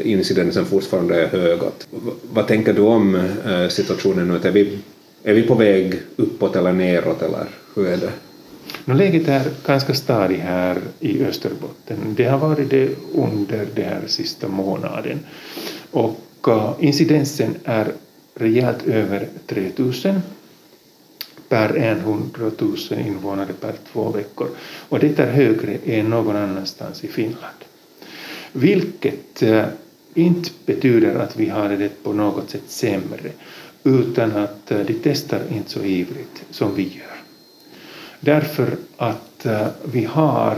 incidensen 0.03 0.65
fortfarande 0.65 1.21
är 1.23 1.27
hög. 1.27 1.59
Vad 2.33 2.47
tänker 2.47 2.73
du 2.73 2.81
om 2.81 3.15
eh, 3.15 3.67
situationen 3.69 4.27
nu? 4.27 4.39
Är 4.43 4.51
vi, 4.51 4.79
är 5.23 5.33
vi 5.33 5.43
på 5.43 5.55
väg 5.55 5.99
uppåt 6.15 6.55
eller 6.55 6.73
neråt 6.73 7.21
eller 7.21 7.45
hur 7.75 7.87
är 7.87 7.97
det? 7.97 8.11
No, 8.85 8.93
läget 8.93 9.27
är 9.27 9.43
ganska 9.65 9.93
stadigt 9.93 10.39
här 10.39 10.77
i 10.99 11.25
Österbotten. 11.25 11.97
Det 12.15 12.25
har 12.25 12.37
varit 12.37 12.69
det 12.69 12.89
under 13.15 13.67
den 13.75 13.85
här 13.85 14.01
sista 14.07 14.47
månaden. 14.47 15.19
Och 15.91 16.19
incidensen 16.79 17.55
är 17.63 17.91
rejält 18.35 18.87
över 18.87 19.27
3000 19.47 20.21
per 21.49 21.77
100 21.77 22.51
000 22.57 22.77
invånare 23.07 23.53
per 23.61 23.73
två 23.91 24.09
veckor. 24.09 24.47
Och 24.89 24.99
det 24.99 25.19
är 25.19 25.31
högre 25.31 25.77
än 25.85 26.09
någon 26.09 26.35
annanstans 26.35 27.03
i 27.03 27.07
Finland. 27.07 27.55
Vilket 28.51 29.41
eh, 29.41 29.65
inte 30.13 30.49
betyder 30.65 31.15
att 31.15 31.39
vi 31.39 31.49
har 31.49 31.69
det 31.69 32.03
på 32.03 32.13
något 32.13 32.49
sätt 32.49 32.63
sämre, 32.67 33.31
utan 33.83 34.31
att 34.31 34.71
eh, 34.71 34.79
de 34.79 34.93
testar 34.93 35.41
inte 35.51 35.69
så 35.69 35.83
ivrigt 35.83 36.43
som 36.51 36.75
vi 36.75 36.83
gör. 36.83 37.21
Därför 38.19 38.77
att 38.97 39.45
eh, 39.45 39.67
vi 39.83 40.05
har 40.05 40.57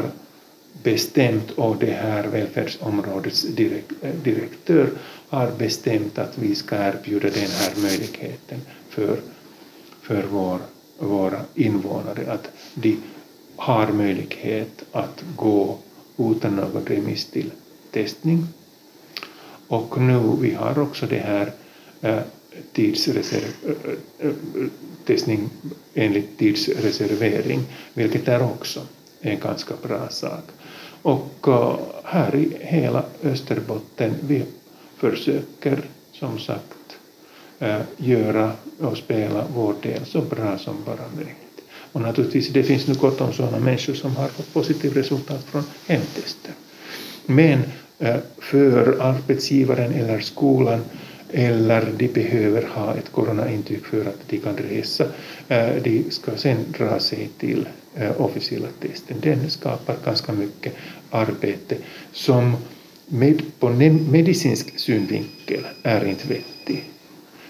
bestämt, 0.84 1.52
och 1.52 1.78
det 1.78 1.92
här 1.92 2.28
välfärdsområdets 2.28 3.46
eh, 3.46 4.14
direktör 4.24 4.90
har 5.30 5.52
bestämt 5.58 6.18
att 6.18 6.38
vi 6.38 6.56
ska 6.56 6.76
erbjuda 6.76 7.30
den 7.30 7.50
här 7.50 7.82
möjligheten 7.82 8.62
för, 8.90 9.18
för 10.02 10.24
vår, 10.32 10.60
våra 11.00 11.42
invånare, 11.56 12.32
att 12.32 12.50
de 12.74 12.98
har 13.56 13.88
möjlighet 13.88 14.84
att 14.92 15.24
gå 15.36 15.78
utan 16.18 16.56
någon 16.56 16.86
remiss 16.86 17.26
till 17.26 17.52
testning. 17.92 18.48
Och 19.68 20.02
nu 20.02 20.38
vi 20.42 20.54
har 20.54 20.80
också 20.80 21.06
det 21.06 21.20
här 21.20 21.52
äh, 22.02 22.20
tidsreserv, 22.74 23.78
äh, 24.20 24.32
testning 25.06 25.50
enligt 25.94 26.38
tidsreservering, 26.38 27.64
vilket 27.94 28.28
är 28.28 28.44
också 28.44 28.82
en 29.22 29.40
ganska 29.40 29.74
bra 29.88 30.10
sak. 30.10 30.44
Och 31.04 31.48
eh, 31.48 31.76
här 32.04 32.36
i 32.36 32.58
hela 32.60 33.04
Österbotten 33.24 34.16
vi 34.22 34.44
försöker 34.98 35.82
som 36.12 36.40
sagt 36.40 36.98
eh, 37.60 37.82
göra 37.98 38.52
och 38.80 38.98
spela 38.98 39.46
vår 39.56 39.76
del 39.82 40.06
så 40.06 40.22
bra 40.22 40.58
som 40.58 40.76
bara 40.86 41.16
möjligt. 41.16 41.62
Och 41.92 42.02
naturligtvis, 42.02 42.50
det 42.50 42.64
finns 42.64 42.88
nu 42.88 42.94
gott 42.94 43.22
om 43.22 43.34
sådana 43.34 43.60
människor 43.60 43.94
som 43.94 44.16
har 44.16 44.28
fått 44.28 44.54
positivt 44.54 44.96
resultat 44.96 45.44
från 45.44 45.64
hemtester. 45.88 46.52
Men 47.26 47.64
eh, 48.00 48.18
för 48.38 49.02
arbetsgivaren 49.02 49.94
eller 49.94 50.20
skolan 50.20 50.82
eller 51.34 51.92
de 51.98 52.08
behöver 52.08 52.64
ha 52.64 52.96
ett 52.96 53.12
coronaintyg 53.12 53.86
för 53.86 54.02
att 54.02 54.30
de 54.30 54.38
kan 54.38 54.58
resa. 54.58 55.06
Eh, 55.48 55.76
de 55.84 56.04
ska 56.10 56.38
sen 56.38 56.58
dra 56.78 57.00
sig 57.00 57.30
till 57.38 57.68
eh, 57.96 58.22
officiella 58.22 58.68
testen. 58.80 59.18
Den 59.22 59.50
skapar 59.50 59.96
ganska 60.06 60.34
mycket 60.34 60.74
arbete 61.10 61.76
som 62.12 62.56
med, 63.08 63.42
på 63.60 63.70
medicinsk 63.70 64.80
synvinkel 64.80 65.68
är 65.84 66.06
inte 66.06 66.28
vettig. 66.28 66.90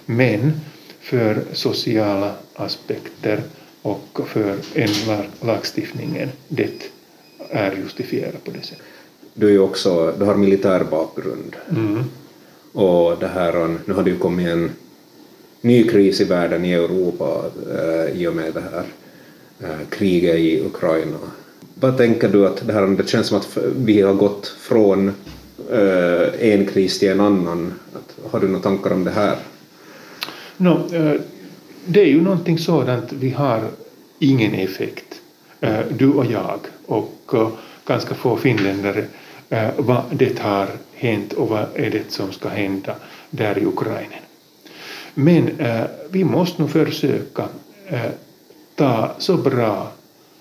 Men 0.05 0.51
för 0.99 1.43
sociala 1.53 2.35
aspekter 2.55 3.41
och 3.81 4.19
för 4.27 4.57
en 4.73 5.23
lagstiftningen 5.41 6.29
det 6.47 6.89
är 7.49 7.75
justifierat 7.75 8.43
på 8.43 8.51
det 8.51 8.61
sättet. 8.61 8.85
Du, 9.33 9.55
är 9.55 9.59
också, 9.59 10.15
du 10.19 10.25
har 10.25 10.35
militär 10.35 10.83
bakgrund. 10.83 11.55
Mm. 11.69 12.03
Och 12.73 13.17
det 13.19 13.27
här, 13.27 13.77
nu 13.85 13.93
har 13.93 14.03
det 14.03 14.09
ju 14.09 14.17
kommit 14.17 14.47
en 14.47 14.71
ny 15.61 15.83
kris 15.83 16.21
i 16.21 16.23
världen, 16.23 16.65
i 16.65 16.73
Europa, 16.73 17.45
eh, 17.77 18.21
i 18.21 18.27
och 18.27 18.35
med 18.35 18.53
det 18.53 18.63
här 18.71 18.83
eh, 19.59 19.87
kriget 19.89 20.35
i 20.35 20.65
Ukraina. 20.65 21.17
Vad 21.75 21.97
tänker 21.97 22.29
du 22.29 22.47
att 22.47 22.67
det 22.67 22.73
här, 22.73 22.87
det 22.87 23.09
känns 23.09 23.27
som 23.27 23.37
att 23.37 23.57
vi 23.75 24.01
har 24.01 24.13
gått 24.13 24.47
från 24.47 25.07
eh, 25.71 26.51
en 26.51 26.65
kris 26.65 26.99
till 26.99 27.09
en 27.09 27.19
annan. 27.19 27.73
Att, 27.93 28.31
har 28.31 28.39
du 28.39 28.47
några 28.47 28.63
tankar 28.63 28.93
om 28.93 29.03
det 29.03 29.11
här? 29.11 29.35
No, 30.57 30.95
eh, 30.95 31.21
det 31.85 32.01
är 32.01 32.07
ju 32.07 32.21
någonting 32.21 32.57
sådant 32.57 33.13
vi 33.13 33.29
har 33.29 33.61
ingen 34.19 34.53
effekt, 34.53 35.21
eh, 35.61 35.79
du 35.97 36.09
och 36.09 36.25
jag 36.25 36.59
och 36.85 37.31
eh, 37.33 37.49
ganska 37.85 38.15
få 38.15 38.37
finländare, 38.37 39.05
vad 39.77 40.01
det 40.11 40.39
har 40.39 40.67
hänt 41.03 41.33
och 41.33 41.49
vad 41.49 41.65
är 41.75 41.89
det 41.89 42.11
som 42.11 42.31
ska 42.31 42.49
hända 42.49 42.95
där 43.29 43.57
i 43.57 43.65
Ukraina. 43.65 44.15
Men 45.13 45.59
eh, 45.59 45.85
vi 46.09 46.23
måste 46.23 46.61
nog 46.61 46.71
försöka 46.71 47.47
eh, 47.87 48.11
ta 48.75 49.11
så 49.17 49.37
bra 49.37 49.91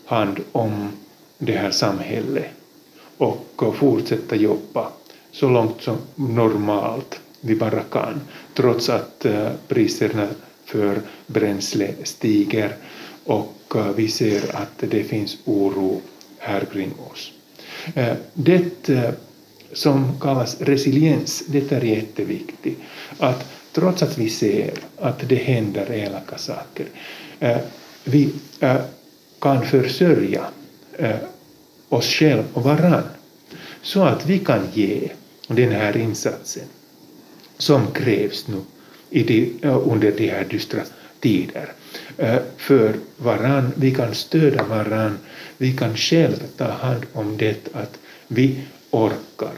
hand 0.07 0.41
om 0.53 0.89
det 1.39 1.53
här 1.53 1.71
samhället 1.71 2.51
och 3.17 3.77
fortsätta 3.77 4.37
jobba 4.37 4.89
så 5.33 5.49
långt 5.49 5.83
som 5.83 5.97
normalt 6.15 7.21
vi 7.41 7.55
bara 7.55 7.83
kan, 7.83 8.21
trots 8.55 8.89
att 8.89 9.25
eh, 9.25 9.49
priserna 9.69 10.29
för 10.65 11.01
bränsle 11.27 11.95
stiger 12.05 12.77
och 13.25 13.75
vi 13.97 14.09
ser 14.09 14.57
att 14.57 14.79
det 14.79 15.05
finns 15.05 15.37
oro 15.45 16.01
här 16.39 16.65
kring 16.73 16.93
oss. 17.11 17.33
Det 18.35 18.89
som 19.73 20.21
kallas 20.21 20.61
resiliens, 20.61 21.43
det 21.47 21.73
är 21.73 21.85
jätteviktigt. 21.85 22.79
Att 23.19 23.47
trots 23.73 24.03
att 24.03 24.19
vi 24.19 24.29
ser 24.29 24.73
att 24.99 25.29
det 25.29 25.35
händer 25.35 25.93
elaka 25.93 26.39
saker, 26.39 26.87
eh, 27.41 27.59
vi 28.05 28.35
eh, 28.61 28.77
kan 29.41 29.67
försörja 29.67 30.45
eh, 30.93 31.17
oss 31.89 32.07
själva 32.07 32.45
och 32.53 32.63
varann 32.63 33.09
så 33.83 34.03
att 34.03 34.27
vi 34.27 34.39
kan 34.39 34.69
ge 34.75 35.09
den 35.47 35.73
här 35.73 35.97
insatsen 35.97 36.67
som 37.59 37.87
krävs 37.93 38.49
nu 38.49 38.61
i 39.11 39.23
de, 39.23 39.69
under 39.69 40.13
de 40.13 40.29
här 40.29 40.45
dystra 40.45 40.81
tider 41.21 41.73
för 42.57 42.95
varann. 43.17 43.73
Vi 43.77 43.95
kan 43.95 44.15
stödja 44.15 44.65
varann. 44.65 45.19
Vi 45.59 45.73
kan 45.73 45.97
själva 45.97 46.47
ta 46.57 46.65
hand 46.65 47.03
om 47.13 47.37
det 47.37 47.75
att 47.75 47.99
vi 48.29 48.61
orkar. 48.93 49.55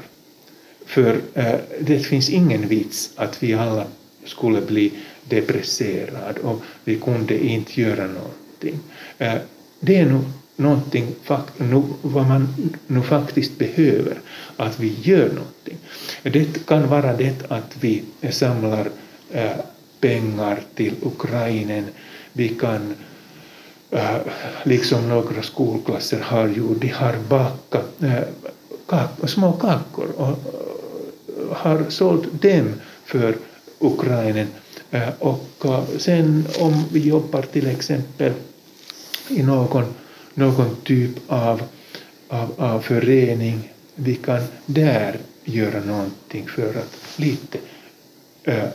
För 0.87 1.21
eh, 1.35 1.55
det 1.81 1.99
finns 1.99 2.31
ingen 2.31 2.69
vits 2.69 3.11
att 3.17 3.43
vi 3.43 3.55
alla 3.55 3.87
skulle 4.25 4.61
bli 4.61 4.93
depresserade 5.25 6.41
och 6.41 6.63
vi 6.85 6.97
kunde 6.97 7.47
inte 7.47 7.81
göra 7.81 8.07
någonting. 8.07 8.81
Eh, 9.19 9.35
det 9.81 9.97
är 9.97 10.07
nog 10.07 10.25
någonting 10.57 11.15
vad 12.03 12.27
man 12.27 12.71
nu 12.87 13.03
faktiskt 13.03 13.59
behöver, 13.59 14.21
att 14.57 14.81
vi 14.81 14.97
gör 15.03 15.29
någonting. 15.29 15.79
Det 16.23 16.67
kan 16.67 16.89
vara 16.89 17.17
det 17.17 17.35
att 17.49 17.77
vi 17.81 18.03
samlar 18.31 18.91
Eh, 19.35 19.57
pengar 20.01 20.61
till 20.75 20.95
Ukraina. 21.03 21.83
Vi 22.33 22.49
kan, 22.49 22.95
eh, 23.91 24.17
liksom 24.65 25.09
några 25.09 25.43
skolklasser 25.43 26.21
har 26.21 26.49
gjort, 26.49 26.81
de 26.81 26.89
har 26.89 27.17
bakat 27.29 28.03
eh, 28.03 28.23
eh, 28.93 29.27
små 29.27 29.53
kakor 29.53 30.09
och 30.17 30.39
har 31.57 31.85
sålt 31.89 32.43
dem 32.43 32.73
för 33.05 33.37
Ukraina. 33.79 34.47
Eh, 34.91 35.09
och 35.19 35.49
eh, 35.65 35.85
sen 35.99 36.45
om 36.61 36.85
vi 36.93 37.01
jobbar 37.01 37.43
till 37.43 37.67
exempel 37.67 38.33
i 39.29 39.43
någon, 39.43 39.85
någon 40.35 40.77
typ 40.85 41.11
av, 41.27 41.63
av, 42.29 42.53
av 42.59 42.81
förening, 42.81 43.73
vi 43.95 44.15
kan 44.15 44.43
där 44.67 45.19
göra 45.45 45.81
någonting 45.81 46.47
för 46.47 46.69
att 46.69 46.99
lite 47.17 47.59
eh, 48.43 48.69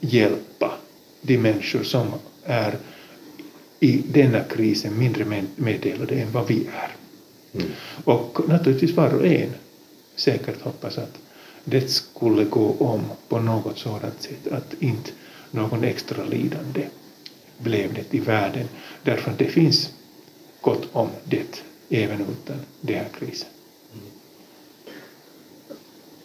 hjälpa 0.00 0.72
de 1.20 1.38
människor 1.38 1.82
som 1.82 2.06
är 2.44 2.76
i 3.80 4.02
denna 4.08 4.40
krisen 4.40 4.98
mindre 4.98 5.44
meddelade 5.56 6.14
än 6.14 6.32
vad 6.32 6.46
vi 6.46 6.66
är. 6.66 6.99
Mm. 7.52 7.66
Och 8.04 8.48
naturligtvis 8.48 8.96
var 8.96 9.14
och 9.14 9.26
en 9.26 9.54
säkert 10.16 10.60
hoppas 10.60 10.98
att 10.98 11.18
det 11.64 11.90
skulle 11.90 12.44
gå 12.44 12.74
om 12.78 13.00
på 13.28 13.40
något 13.40 13.78
sådant 13.78 14.22
sätt 14.22 14.52
att 14.52 14.74
inte 14.78 15.10
någon 15.50 15.84
extra 15.84 16.24
lidande 16.24 16.86
blev 17.58 17.94
det 17.94 18.14
i 18.14 18.20
världen 18.20 18.68
därför 19.02 19.30
att 19.30 19.38
det 19.38 19.44
finns 19.44 19.90
gott 20.60 20.88
om 20.92 21.08
det 21.24 21.62
även 21.88 22.20
utan 22.20 22.56
den 22.80 22.96
här 22.96 23.08
krisen. 23.18 23.48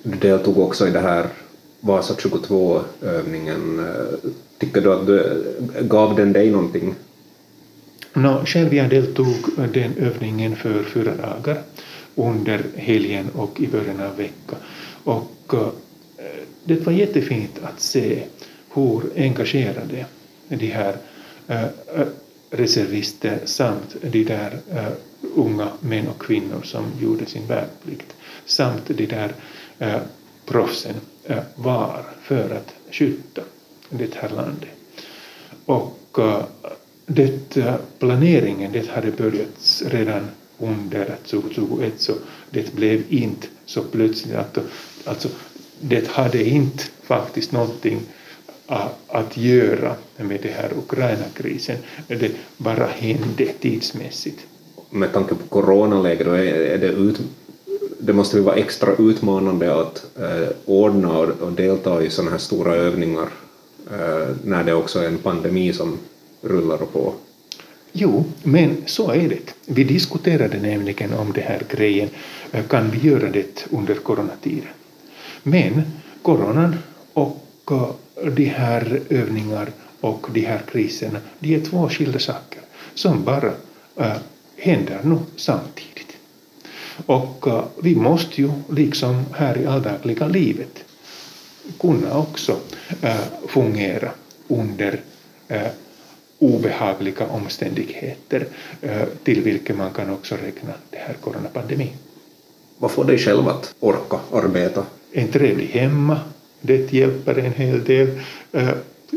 Du 0.04 0.18
deltog 0.18 0.58
också 0.58 0.88
i 0.88 0.92
det 0.92 1.00
här 1.00 1.30
Vasa 1.80 2.14
22-övningen, 2.14 3.86
tycker 4.58 4.82
du 4.82 4.94
att 4.94 5.08
du, 5.08 5.44
gav 5.82 6.16
den 6.16 6.34
dig 6.34 6.52
någonting? 6.52 6.96
No, 8.18 8.46
själv 8.46 8.74
jag 8.74 8.90
deltog 8.90 9.36
den 9.74 9.98
övningen 9.98 10.56
för 10.56 10.84
fyra 10.84 11.16
dagar 11.16 11.62
under 12.16 12.66
helgen 12.76 13.30
och 13.30 13.62
i 13.62 13.68
början 13.68 14.02
av 14.02 14.18
veckan. 14.18 14.60
Och 15.04 15.54
uh, 15.54 15.68
det 16.64 16.86
var 16.86 16.94
jättefint 16.94 17.60
att 17.64 17.80
se 17.80 18.24
hur 18.74 19.02
engagerade 19.16 20.06
de 20.48 20.68
här 20.68 20.98
uh, 21.50 22.06
reservister 22.50 23.40
samt 23.46 23.96
de 24.02 24.24
där 24.24 24.60
uh, 24.74 24.88
unga 25.36 25.68
män 25.80 26.08
och 26.08 26.22
kvinnor 26.22 26.62
som 26.64 26.86
gjorde 27.02 27.26
sin 27.26 27.48
värnplikt 27.48 28.16
samt 28.46 28.88
de 28.88 29.06
där 29.06 29.32
proffsen 30.46 30.96
var 31.56 32.04
för 32.22 32.50
att 32.50 32.74
skydda 32.92 33.42
det 33.90 34.16
här 34.16 34.30
landet. 34.30 34.70
Och 35.66 36.20
det, 37.06 37.58
eh, 37.58 37.76
planeringen 38.00 38.72
det 38.72 38.90
hade 38.90 39.12
börjat 39.12 39.82
redan 39.86 40.28
under 40.60 41.16
2021 41.26 41.94
så 41.98 42.14
det 42.50 42.76
blev 42.76 43.04
inte 43.10 43.48
så 43.66 43.84
plötsligt. 43.84 44.36
Att, 44.36 44.58
alltså, 45.06 45.30
det 45.80 46.08
hade 46.08 46.44
inte 46.44 46.84
faktiskt 47.04 47.52
någonting 47.52 48.00
att 49.08 49.38
göra 49.38 49.96
med 50.18 50.42
den 50.42 50.54
här 50.54 50.72
Ukraina-krisen. 50.78 51.78
Det 52.08 52.32
bara 52.58 52.86
hände 52.86 53.46
tidsmässigt. 53.60 54.40
Med 54.90 55.14
tanke 55.14 55.36
på 55.36 55.48
coronaläget, 55.48 56.28
är 56.28 56.78
det 56.78 56.88
ut, 56.88 57.20
det 58.00 58.14
måste 58.14 58.38
ju 58.38 58.44
vara 58.44 58.56
extra 58.56 58.96
utmanande 59.00 59.82
att 59.82 60.06
eh, 60.20 60.48
ordna 60.66 61.18
och, 61.18 61.42
och, 61.42 61.52
delta 61.52 62.04
i 62.04 62.10
sådana 62.10 62.32
här 62.32 62.38
stora 62.38 62.76
övningar 62.76 63.30
eh, 63.92 64.28
när 64.44 64.64
det 64.64 64.74
också 64.74 65.00
är 65.00 65.08
en 65.08 65.18
pandemi 65.18 65.74
som 65.74 65.98
rullar 66.46 66.82
och 66.82 66.94
på. 66.94 67.14
Jo, 67.92 68.24
men 68.44 68.78
så 68.86 69.12
är 69.12 69.30
det. 69.30 69.54
Vi 69.66 69.84
diskuterade 69.84 70.60
nämligen 70.60 71.14
om 71.14 71.32
det 71.34 71.42
här 71.42 71.62
grejen, 71.70 72.10
kan 72.70 72.92
vi 72.92 73.10
göra 73.10 73.30
det 73.30 73.66
under 73.70 73.96
coronatiden? 73.96 74.70
Men 75.44 75.82
coronan 76.22 76.76
och 77.14 77.72
eh, 77.72 77.90
de 78.32 78.46
här 78.46 79.02
övningarna 79.10 79.68
och 80.02 80.28
de 80.34 80.46
här 80.46 80.62
kriserna, 80.72 81.20
de 81.40 81.56
är 81.56 81.60
två 81.60 81.90
skilda 81.90 82.20
saker 82.20 82.62
som 82.94 83.24
bara 83.24 83.52
äh, 83.96 84.18
händer 84.58 85.00
nu 85.04 85.18
samtidigt. 85.36 86.18
Och 87.06 87.48
äh, 87.48 87.64
vi 87.82 87.96
måste 87.96 88.42
ju, 88.42 88.52
liksom 88.70 89.26
här 89.32 89.58
i 89.58 89.66
alldagliga 89.66 90.28
livet, 90.28 90.84
kunna 91.80 92.18
också 92.18 92.60
äh, 93.02 93.16
fungera 93.48 94.12
under 94.48 95.02
obehagliga 96.40 97.28
omständigheter 97.28 98.48
till 99.24 99.42
vilket 99.42 99.78
man 99.78 99.94
kan 99.94 100.10
också 100.10 100.36
räkna 100.36 100.74
det 100.90 100.98
här 100.98 101.14
coronapandemin. 101.14 101.94
Vad 102.78 102.92
får 102.92 103.06
dig 103.06 103.18
själv 103.18 103.48
att 103.48 103.76
orka 103.80 104.20
arbeta? 104.32 104.86
En 105.12 105.28
trevlig 105.28 105.68
hemma, 105.68 106.20
Det 106.62 106.94
hjälper 106.94 107.36
en 107.40 107.54
hel 107.54 107.84
del. 107.84 108.10
Eh, 108.52 108.70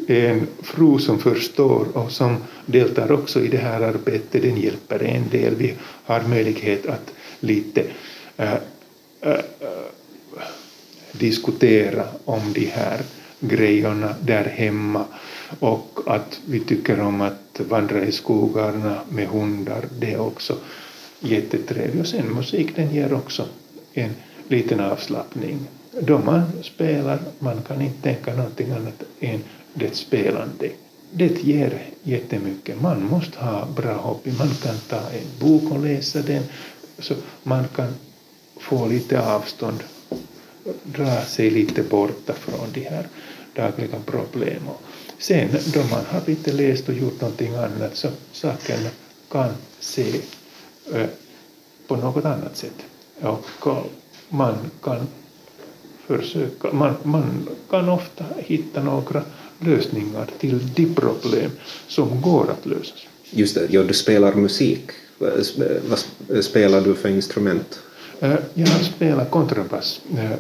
en 0.07 0.47
fru 0.63 0.99
som 0.99 1.19
förstår 1.19 1.87
och 1.97 2.13
som 2.13 2.37
deltar 2.67 3.13
också 3.13 3.41
i 3.41 3.49
det 3.49 3.59
här 3.59 3.81
arbetet, 3.81 4.43
den 4.43 4.57
hjälper 4.57 5.03
en 5.03 5.29
del. 5.31 5.55
Vi 5.55 5.75
har 6.05 6.21
möjlighet 6.21 6.87
att 6.87 7.13
lite 7.41 7.83
äh, 8.37 8.53
äh, 9.21 9.39
diskutera 11.13 12.05
om 12.25 12.53
de 12.53 12.67
här 12.67 13.01
grejerna 13.41 14.15
där 14.21 14.45
hemma 14.45 15.05
och 15.59 16.01
att 16.07 16.41
vi 16.47 16.61
tycker 16.61 17.01
om 17.01 17.21
att 17.21 17.61
vandra 17.69 18.05
i 18.05 18.13
skogarna 18.13 19.01
med 19.09 19.29
hundar, 19.29 19.85
det 19.99 20.13
är 20.13 20.21
också 20.21 20.57
jättetrevligt. 21.21 22.01
Och 22.01 22.07
sen 22.07 22.35
musik, 22.35 22.77
den 22.77 22.95
ger 22.95 23.13
också 23.13 23.47
en 23.93 24.15
liten 24.49 24.81
avslappning. 24.81 25.59
Då 26.01 26.19
man 26.19 26.43
spelar, 26.63 27.19
man 27.39 27.63
kan 27.63 27.83
inte 27.83 28.03
tänka 28.03 28.35
någonting 28.35 28.71
annat 28.71 29.03
än 29.21 29.41
det 29.75 29.97
spelande. 29.97 30.71
Det 31.13 31.45
ger 31.45 31.83
jättemycket. 32.03 32.81
Man 32.81 33.05
måste 33.05 33.39
ha 33.39 33.67
bra 33.77 33.93
hobby. 33.93 34.33
Man 34.39 34.51
kan 34.63 34.79
ta 34.89 34.97
en 34.97 35.41
bok 35.41 35.73
och 35.73 35.85
läsa 35.85 36.23
den, 36.23 36.43
så 36.99 37.15
man 37.43 37.65
kan 37.77 37.95
få 38.61 38.87
lite 38.87 39.21
avstånd, 39.21 39.83
dra 40.85 41.21
sig 41.21 41.51
lite 41.51 41.83
borta 41.83 42.33
från 42.33 42.73
de 42.75 42.81
här 42.81 43.07
dagliga 43.59 43.99
problemen. 44.07 44.75
Sen 45.19 45.49
då 45.75 45.81
man 45.81 46.05
har 46.09 46.23
lite 46.27 46.53
läst 46.53 46.89
och 46.89 46.95
gjort 46.95 47.21
någonting 47.21 47.55
annat 47.55 47.97
så 47.97 48.09
saken 48.33 48.79
kan 49.31 49.51
se 49.81 50.21
äh, 50.93 51.07
på 51.87 51.97
något 51.97 52.25
annat 52.25 52.57
sätt. 52.57 52.79
Och 53.21 53.69
man 54.29 54.55
kan 54.83 55.07
försöka, 56.07 56.73
man, 56.73 56.95
man 57.03 57.49
kan 57.71 57.89
ofta 57.89 58.25
hitta 58.37 58.83
några 58.83 59.23
lösningar 59.59 60.31
till 60.39 60.73
de 60.75 60.95
problem 60.95 61.51
som 61.89 62.21
går 62.21 62.51
att 62.51 62.67
lösa. 62.67 62.95
Just 63.31 63.55
det, 63.55 63.67
ja, 63.71 63.83
du 63.83 63.95
spelar 63.95 64.35
musik. 64.35 64.91
Vad 65.19 66.45
spelar 66.45 66.81
du 66.81 66.95
för 66.95 67.09
instrument? 67.09 67.81
Eh, 68.21 68.35
jag 68.55 68.67
har 68.67 68.83
spelat 68.83 69.31
kontrabass 69.31 70.01
eh, 70.17 70.31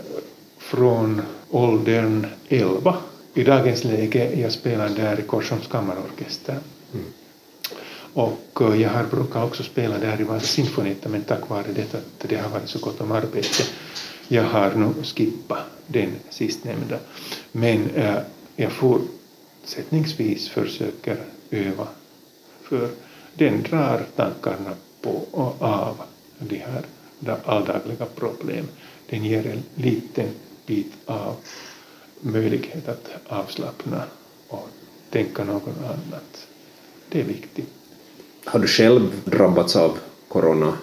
från 0.58 1.22
åldern 1.50 2.26
11. 2.48 2.96
I 3.38 3.44
dagens 3.44 3.84
läge 3.84 4.40
jag 4.40 4.52
spelar 4.52 4.88
där 4.88 5.20
i 5.20 5.22
Korsholms 5.22 5.66
kammarorkester. 5.66 6.58
Mm. 6.94 7.06
Och 8.12 8.60
eh, 8.60 8.82
jag 8.82 8.90
har 8.90 9.04
brukat 9.04 9.44
också 9.44 9.62
spela 9.62 9.98
där 9.98 10.20
i 10.20 10.24
Vasa 10.24 10.46
sinfonietta 10.46 11.08
men 11.08 11.22
tack 11.22 11.48
vare 11.48 11.72
det 11.74 11.94
att 11.94 12.28
det 12.28 12.36
har 12.36 12.48
varit 12.48 12.68
så 12.68 12.78
gott 12.78 13.00
om 13.00 13.12
arbete 13.12 13.62
jag 14.28 14.42
har 14.42 14.74
nu 14.74 15.02
skippat 15.02 15.64
den 15.86 16.10
sistnämnda. 16.30 16.98
Men 17.52 17.90
äh, 17.90 18.18
jag 18.56 18.72
fortsättningsvis 18.72 20.48
försöker 20.48 21.16
öva 21.50 21.88
för 22.62 22.88
den 23.34 23.62
drar 23.62 24.06
tankarna 24.16 24.74
på 25.02 25.10
och 25.30 25.62
av 25.62 25.96
de 26.38 26.56
här 26.56 26.82
alldagliga 27.44 28.06
problem. 28.14 28.68
Den 29.10 29.24
ger 29.24 29.46
en 29.46 29.62
liten 29.74 30.28
bit 30.66 30.92
av 31.06 31.36
möjlighet 32.20 32.88
att 32.88 33.08
avslappna 33.26 34.02
och 34.48 34.68
tänka 35.10 35.44
något 35.44 35.78
annat. 35.78 36.46
Det 37.08 37.20
är 37.20 37.24
viktigt. 37.24 37.68
Har 38.44 38.60
du 38.60 38.66
själv 38.66 39.20
drabbats 39.24 39.76
av 39.76 39.98
corona? 40.28 40.78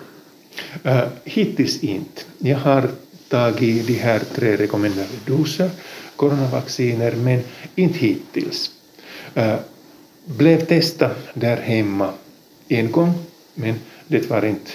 Uh, 0.85 1.03
hittills 1.23 1.83
inte. 1.83 2.21
Jag 2.37 2.57
har 2.57 2.89
tagit 3.29 3.87
de 3.87 3.93
här 3.93 4.19
tre 4.19 4.57
rekommenderade 4.57 5.17
doser 5.25 5.69
coronavacciner, 6.15 7.15
men 7.15 7.41
inte 7.75 7.99
hittills. 7.99 8.71
Uh, 9.37 9.55
blev 10.25 10.65
testad 10.65 11.15
där 11.33 11.57
hemma 11.57 12.13
en 12.67 12.91
gång, 12.91 13.13
men 13.53 13.75
det 14.07 14.29
var 14.29 14.45
inte 14.45 14.71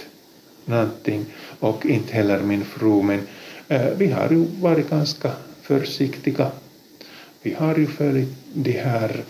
någonting 0.64 1.26
och 1.60 1.86
inte 1.86 2.12
heller 2.12 2.42
min 2.42 2.64
fru, 2.64 3.02
men 3.02 3.20
uh, 3.70 3.96
vi 3.96 4.10
har 4.10 4.28
ju 4.30 4.46
varit 4.60 4.90
ganska 4.90 5.32
försiktiga. 5.70 6.50
Vi 7.42 7.52
har 7.52 7.76
ju 7.76 7.86
följt 7.86 8.28
de 8.52 8.72
här 8.72 9.24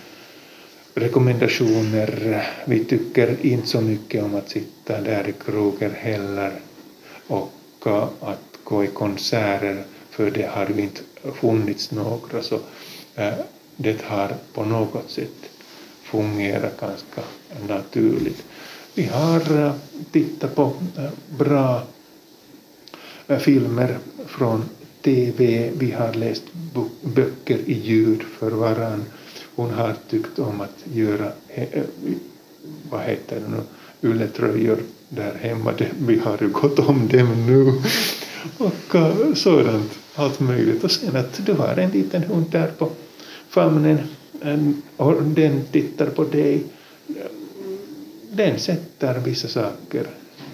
rekommendationer. 0.94 2.42
Vi 2.64 2.84
tycker 2.84 3.46
inte 3.46 3.68
så 3.68 3.80
mycket 3.80 4.24
om 4.24 4.34
att 4.34 4.50
sitta 4.50 5.00
där 5.00 5.28
i 5.28 5.32
krogen 5.32 5.92
heller 5.94 6.52
och 7.26 7.52
äh, 7.86 8.08
att 8.20 8.58
gå 8.64 8.84
i 8.84 8.86
konserter 8.86 9.84
för 10.10 10.30
det 10.30 10.46
har 10.46 10.66
ju 10.76 10.82
inte 10.82 11.00
funnits 11.40 11.90
några 11.90 12.42
så 12.42 12.60
äh, 13.14 13.34
det 13.76 14.02
har 14.02 14.34
på 14.54 14.64
något 14.64 15.10
sätt 15.10 15.40
fungerat 16.02 16.80
ganska 16.80 17.22
naturligt. 17.68 18.42
Vi 18.94 19.04
har 19.04 19.64
äh, 19.66 19.72
tittat 20.12 20.54
på 20.54 20.72
bra 21.38 21.82
filmer 23.40 23.98
från 24.26 24.64
TV, 25.02 25.70
vi 25.78 25.90
har 25.90 26.14
läst 26.14 26.42
böcker 27.02 27.58
i 27.66 27.72
ljud 27.72 28.22
för 28.22 28.50
varann. 28.50 29.04
Hon 29.54 29.70
har 29.70 29.94
tyckt 30.10 30.38
om 30.38 30.60
att 30.60 30.94
göra, 30.94 31.32
eh, 31.48 31.68
eh, 31.72 31.82
vad 32.90 33.00
heter 33.00 33.40
det 33.40 33.48
nu, 33.48 34.10
ylletröjor 34.10 34.78
där 35.08 35.34
hemma. 35.34 35.72
Vi 35.98 36.18
har 36.18 36.38
ju 36.40 36.48
gått 36.48 36.78
om 36.78 37.08
dem 37.08 37.46
nu 37.46 37.72
och 38.58 38.94
eh, 38.94 39.34
sådant, 39.34 39.90
allt 40.14 40.40
möjligt. 40.40 40.84
Och 40.84 40.90
sen 40.90 41.16
att 41.16 41.46
du 41.46 41.52
har 41.52 41.76
en 41.76 41.90
liten 41.90 42.22
hund 42.22 42.46
där 42.50 42.70
på 42.78 42.90
famnen 43.48 43.98
och 44.96 45.22
den 45.22 45.64
tittar 45.72 46.06
på 46.06 46.24
dig. 46.24 46.64
Den 48.32 48.58
sätter 48.58 49.20
vissa 49.20 49.48
saker 49.48 50.06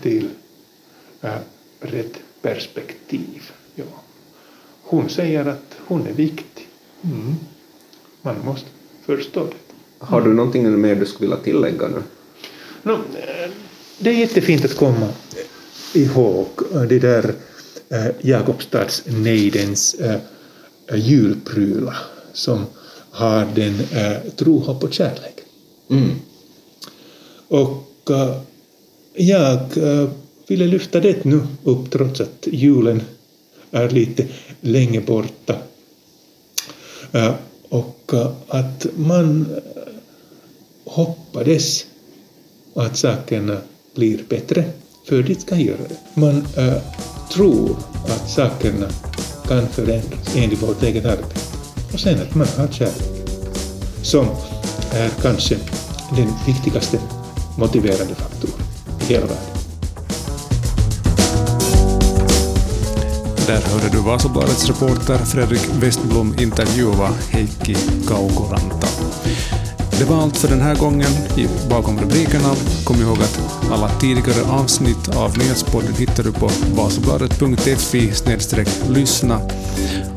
till 0.02 0.28
rätt 1.80 2.14
perspektiv. 2.42 3.50
Hon 4.88 5.08
säger 5.08 5.46
att 5.46 5.76
hon 5.86 6.06
är 6.06 6.12
viktig. 6.12 6.68
Mm. 7.04 7.34
Man 8.22 8.44
måste 8.44 8.66
förstå 9.06 9.44
det. 9.44 9.56
Har 9.98 10.20
du 10.20 10.34
någonting 10.34 10.80
mer 10.80 10.94
du 10.94 11.06
skulle 11.06 11.28
vilja 11.28 11.44
tillägga 11.44 11.88
nu? 11.88 12.02
No, 12.82 12.98
det 13.98 14.10
är 14.10 14.14
jättefint 14.14 14.64
att 14.64 14.76
komma 14.76 15.08
ihåg 15.94 16.48
det 16.88 16.98
där 16.98 17.34
äh, 17.88 18.06
Jakobstadsnejdens 18.20 19.94
äh, 19.94 20.20
julprylar 20.94 21.96
som 22.32 22.66
har 23.10 23.46
den 23.54 23.74
äh, 23.92 24.30
tro, 24.36 24.58
hopp 24.58 24.84
och 24.84 24.92
kärlek. 24.92 25.40
Mm. 25.90 26.10
Och 27.48 28.10
äh, 28.10 28.40
jag 29.14 29.76
äh, 29.76 30.08
ville 30.46 30.66
lyfta 30.66 31.00
det 31.00 31.24
nu 31.24 31.40
upp 31.64 31.90
trots 31.90 32.20
att 32.20 32.48
julen 32.50 33.02
är 33.76 33.90
lite 33.90 34.26
länge 34.60 35.00
borta. 35.00 35.56
Äh, 37.12 37.34
och 37.68 38.10
äh, 38.12 38.30
att 38.48 38.86
man 38.96 39.46
hoppades 40.84 41.84
att 42.74 42.96
sakerna 42.96 43.56
blir 43.94 44.24
bättre 44.28 44.64
för 45.04 45.22
det 45.22 45.40
ska 45.40 45.56
göra 45.56 45.88
det. 45.88 46.20
Man 46.20 46.46
äh, 46.56 46.74
tror 47.32 47.76
att 48.04 48.30
sakerna 48.30 48.88
kan 49.48 49.68
förändras 49.68 50.36
enligt 50.36 50.62
vårt 50.62 50.82
eget 50.82 51.04
arbete. 51.04 51.40
Och 51.92 52.00
sen 52.00 52.22
att 52.22 52.34
man 52.34 52.46
har 52.56 52.68
kärlek, 52.68 53.28
som 54.02 54.26
är 54.92 55.10
kanske 55.22 55.56
den 56.16 56.28
viktigaste 56.46 56.98
motiverande 57.58 58.14
faktorn 58.14 58.62
i 59.00 59.04
hela 59.04 59.26
världen. 59.26 59.55
Där 63.46 63.60
hörde 63.60 63.88
du 63.92 63.98
Vasabladets 63.98 64.66
reporter 64.68 65.18
Fredrik 65.18 65.68
Westblom 65.80 66.34
intervjua 66.38 67.08
Heikki 67.30 67.76
Kaukoranta. 68.08 68.86
Det 69.98 70.04
var 70.04 70.22
allt 70.22 70.36
för 70.36 70.48
den 70.48 70.60
här 70.60 70.74
gången 70.74 71.10
bakom 71.70 72.00
rubrikerna. 72.00 72.54
Kom 72.84 73.00
ihåg 73.00 73.18
att 73.22 73.40
alla 73.72 73.88
tidigare 73.88 74.50
avsnitt 74.50 75.16
av 75.16 75.38
Nyhetspodden 75.38 75.94
hittar 75.94 76.22
du 76.22 76.32
på 76.32 76.50
vasabladet.fi 76.74 78.12
lyssna 78.88 79.40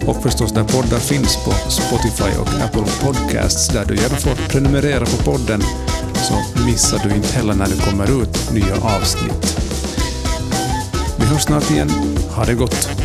och 0.07 0.23
förstås 0.23 0.51
där 0.51 0.63
poddar 0.63 0.99
finns 0.99 1.37
på 1.45 1.51
Spotify 1.51 2.37
och 2.41 2.63
Apple 2.63 2.91
Podcasts 3.01 3.67
där 3.67 3.85
du 3.85 3.95
gärna 3.95 4.15
får 4.15 4.35
prenumerera 4.49 5.05
på 5.05 5.31
podden 5.31 5.61
så 6.15 6.61
missar 6.65 7.01
du 7.03 7.15
inte 7.15 7.33
heller 7.33 7.53
när 7.53 7.67
det 7.67 7.85
kommer 7.89 8.21
ut 8.21 8.51
nya 8.53 8.75
avsnitt. 8.75 9.59
Vi 11.19 11.25
hörs 11.25 11.43
snart 11.43 11.71
igen. 11.71 11.89
Ha 12.35 12.45
det 12.45 12.53
gott! 12.53 12.98